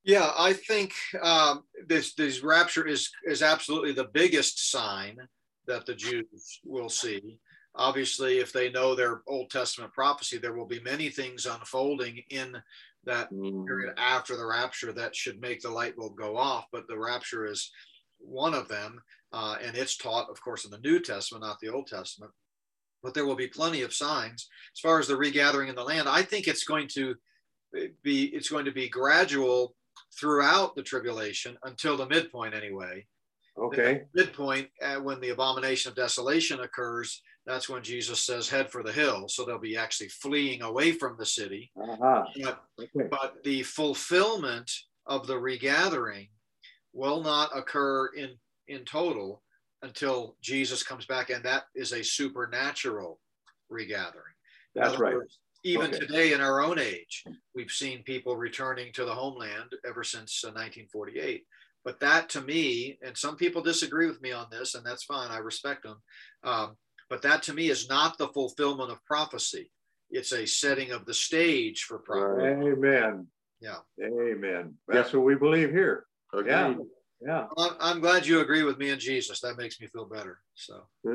[0.04, 5.18] Yeah, I think um, this this rapture is is absolutely the biggest sign
[5.66, 7.40] that the Jews will see.
[7.74, 12.56] Obviously, if they know their Old Testament prophecy, there will be many things unfolding in
[13.06, 13.66] that Mm.
[13.66, 16.66] period after the rapture that should make the light bulb go off.
[16.72, 17.72] But the rapture is
[18.20, 19.02] one of them,
[19.32, 22.32] uh, and it's taught, of course, in the New Testament, not the Old Testament.
[23.04, 26.08] But there will be plenty of signs as far as the regathering in the land.
[26.10, 27.16] I think it's going to
[28.04, 29.76] be it's going to be gradual
[30.20, 33.06] throughout the tribulation until the midpoint anyway
[33.58, 34.04] Okay.
[34.14, 38.92] midpoint uh, when the abomination of desolation occurs that's when jesus says head for the
[38.92, 42.26] hill so they'll be actually fleeing away from the city Uh-huh.
[42.44, 43.08] but, Okay.
[43.10, 44.72] but the fulfillment
[45.06, 46.30] of the regathering
[46.94, 48.32] will not occur in
[48.68, 49.44] in total
[49.84, 53.20] until jesus comes back and that is a supernatural
[53.70, 54.34] regathering
[54.76, 55.14] That's right.
[55.14, 56.00] words, even Okay.
[56.00, 57.24] today in our own age,
[57.56, 61.44] we've seen people returning to the homeland ever since uh, 1948.
[61.84, 65.32] But that to me, and some people disagree with me on this, and that's fine,
[65.32, 66.02] I respect them.
[66.44, 66.76] Um,
[67.10, 69.72] but that to me is not the fulfillment of prophecy.
[70.10, 72.48] It's a setting of the stage for prophecy.
[72.72, 73.28] Amen.
[73.60, 73.78] Yeah.
[74.02, 74.76] Amen.
[74.88, 76.06] That's what we believe here.
[76.46, 76.76] Yeah.
[77.26, 77.48] Yeah.
[77.58, 79.40] I'm, I'm glad you agree with me and Jesus.
[79.42, 80.40] That makes me feel better.
[80.54, 80.84] So,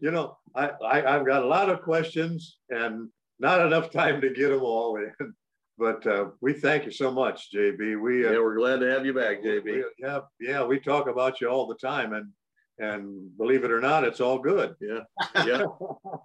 [0.00, 3.08] you know, I, I, I've got a lot of questions and
[3.38, 5.12] not enough time to get them all in.
[5.76, 8.00] But uh, we thank you so much, JB.
[8.00, 9.64] We uh, Yeah, we're glad to have you back, JB.
[9.64, 12.30] we- yeah, yeah, we talk about you all the time, and
[12.78, 14.74] and believe it or not, it's all good.
[14.80, 15.00] Yeah,
[15.46, 15.64] yeah.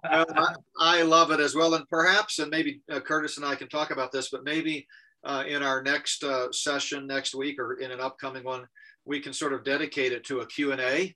[0.04, 1.74] I, I love it as well.
[1.74, 4.86] And perhaps, and maybe uh, Curtis and I can talk about this, but maybe
[5.24, 8.66] uh, in our next uh, session next week or in an upcoming one,
[9.04, 11.14] we can sort of dedicate it to a Q&A.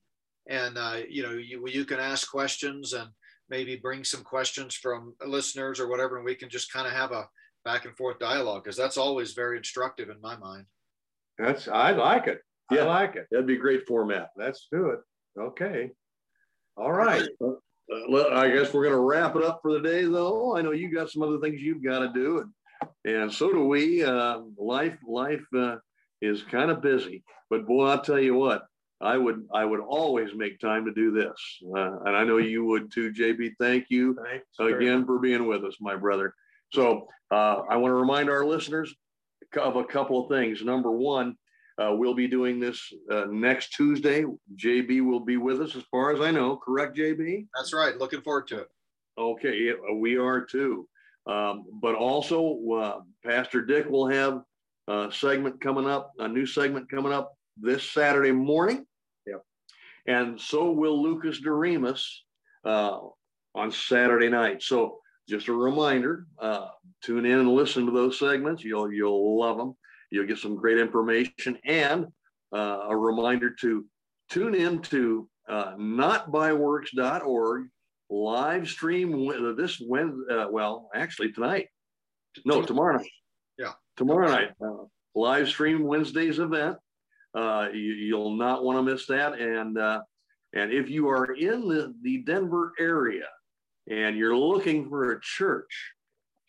[0.48, 3.08] And, uh, you know, you, you can ask questions and
[3.48, 7.12] maybe bring some questions from listeners or whatever, and we can just kind of have
[7.12, 7.28] a
[7.64, 10.66] back and forth dialogue because that's always very instructive in my mind.
[11.38, 12.40] That's I like it.
[12.70, 13.26] I like it.
[13.30, 14.30] That'd be a great format.
[14.36, 15.00] Let's do it.
[15.38, 15.90] Okay.
[16.76, 17.22] All right.
[17.40, 17.52] Uh,
[18.08, 20.56] well, I guess we're going to wrap it up for the day, though.
[20.56, 22.50] I know you got some other things you've got to do, and
[23.04, 24.04] and so do we.
[24.04, 25.76] Uh, life life uh,
[26.20, 28.64] is kind of busy, but boy, I'll tell you what.
[29.00, 31.34] I would I would always make time to do this,
[31.76, 33.52] uh, and I know you would too, JB.
[33.60, 34.46] Thank you Thanks.
[34.58, 36.34] again for being with us, my brother.
[36.72, 38.94] So uh, I want to remind our listeners
[39.60, 40.62] of a couple of things.
[40.62, 41.36] Number one,
[41.82, 44.24] uh, we'll be doing this uh, next Tuesday.
[44.56, 46.56] JB will be with us, as far as I know.
[46.56, 47.46] Correct, JB?
[47.56, 47.96] That's right.
[47.96, 48.68] Looking forward to it.
[49.18, 50.88] Okay, yeah, we are too.
[51.26, 54.42] Um, but also, uh, Pastor Dick will have
[54.88, 58.86] a segment coming up, a new segment coming up this Saturday morning.
[59.26, 59.42] Yep.
[60.06, 62.04] And so will Lucas Doremus
[62.64, 62.98] uh,
[63.54, 64.62] on Saturday night.
[64.62, 64.98] So
[65.28, 66.68] just a reminder, uh,
[67.02, 68.62] tune in and listen to those segments.
[68.62, 69.74] You'll you'll love them.
[70.14, 72.06] You'll get some great information and
[72.54, 73.84] uh, a reminder to
[74.30, 77.66] tune in to uh, notbyworks.org
[78.10, 80.34] live stream this Wednesday.
[80.34, 81.66] Uh, well, actually tonight.
[82.44, 83.10] No, tomorrow night.
[83.58, 83.72] Yeah.
[83.96, 84.50] Tomorrow night.
[84.64, 84.84] Uh,
[85.16, 86.76] live stream Wednesday's event.
[87.34, 89.40] Uh, you, you'll not want to miss that.
[89.40, 90.00] And uh,
[90.54, 93.26] and if you are in the, the Denver area
[93.90, 95.92] and you're looking for a church,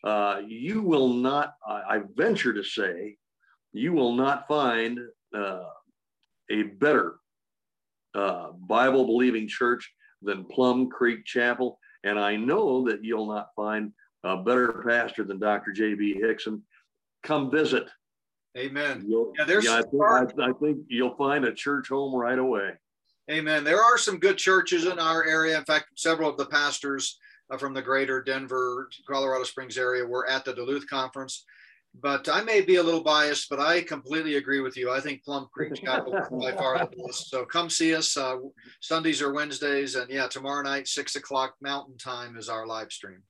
[0.04, 3.16] uh, you will not, I, I venture to say,
[3.76, 4.98] you will not find
[5.34, 5.64] uh,
[6.50, 7.16] a better
[8.14, 11.78] uh, Bible believing church than Plum Creek Chapel.
[12.04, 13.92] And I know that you'll not find
[14.24, 15.72] a better pastor than Dr.
[15.72, 16.20] J.B.
[16.22, 16.60] Hixson.
[17.22, 17.88] Come visit.
[18.56, 19.04] Amen.
[19.06, 22.70] You'll, Yeah, there's I, think, I, I think you'll find a church home right away.
[23.30, 23.64] Amen.
[23.64, 25.58] There are some good churches in our area.
[25.58, 27.18] In fact, several of the pastors
[27.50, 31.44] uh, from the greater Denver, Colorado Springs area were at the Duluth conference.
[32.02, 34.90] But I may be a little biased, but I completely agree with you.
[34.90, 37.30] I think Plum Creek Chapel is by far the best.
[37.30, 38.36] So come see us uh,
[38.80, 39.94] Sundays or Wednesdays.
[39.94, 43.22] And yeah, tomorrow night, six o'clock Mountain Time is our live stream.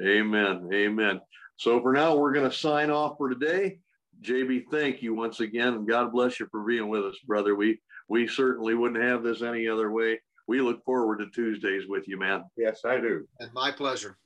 [0.00, 0.68] Amen.
[0.72, 1.20] Amen.
[1.56, 3.78] So for now, we're going to sign off for today.
[4.22, 7.54] JB, thank you once again, and God bless you for being with us, brother.
[7.54, 10.20] We we certainly wouldn't have this any other way.
[10.46, 12.44] We look forward to Tuesdays with you, man.
[12.56, 13.26] Yes, I do.
[13.38, 14.18] And my pleasure.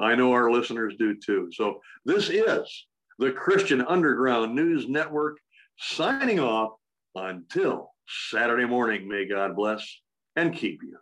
[0.00, 1.50] I know our listeners do too.
[1.52, 2.86] So this is
[3.18, 5.38] the Christian Underground News Network
[5.78, 6.72] signing off
[7.14, 7.90] until
[8.30, 9.08] Saturday morning.
[9.08, 10.00] May God bless
[10.36, 10.98] and keep you.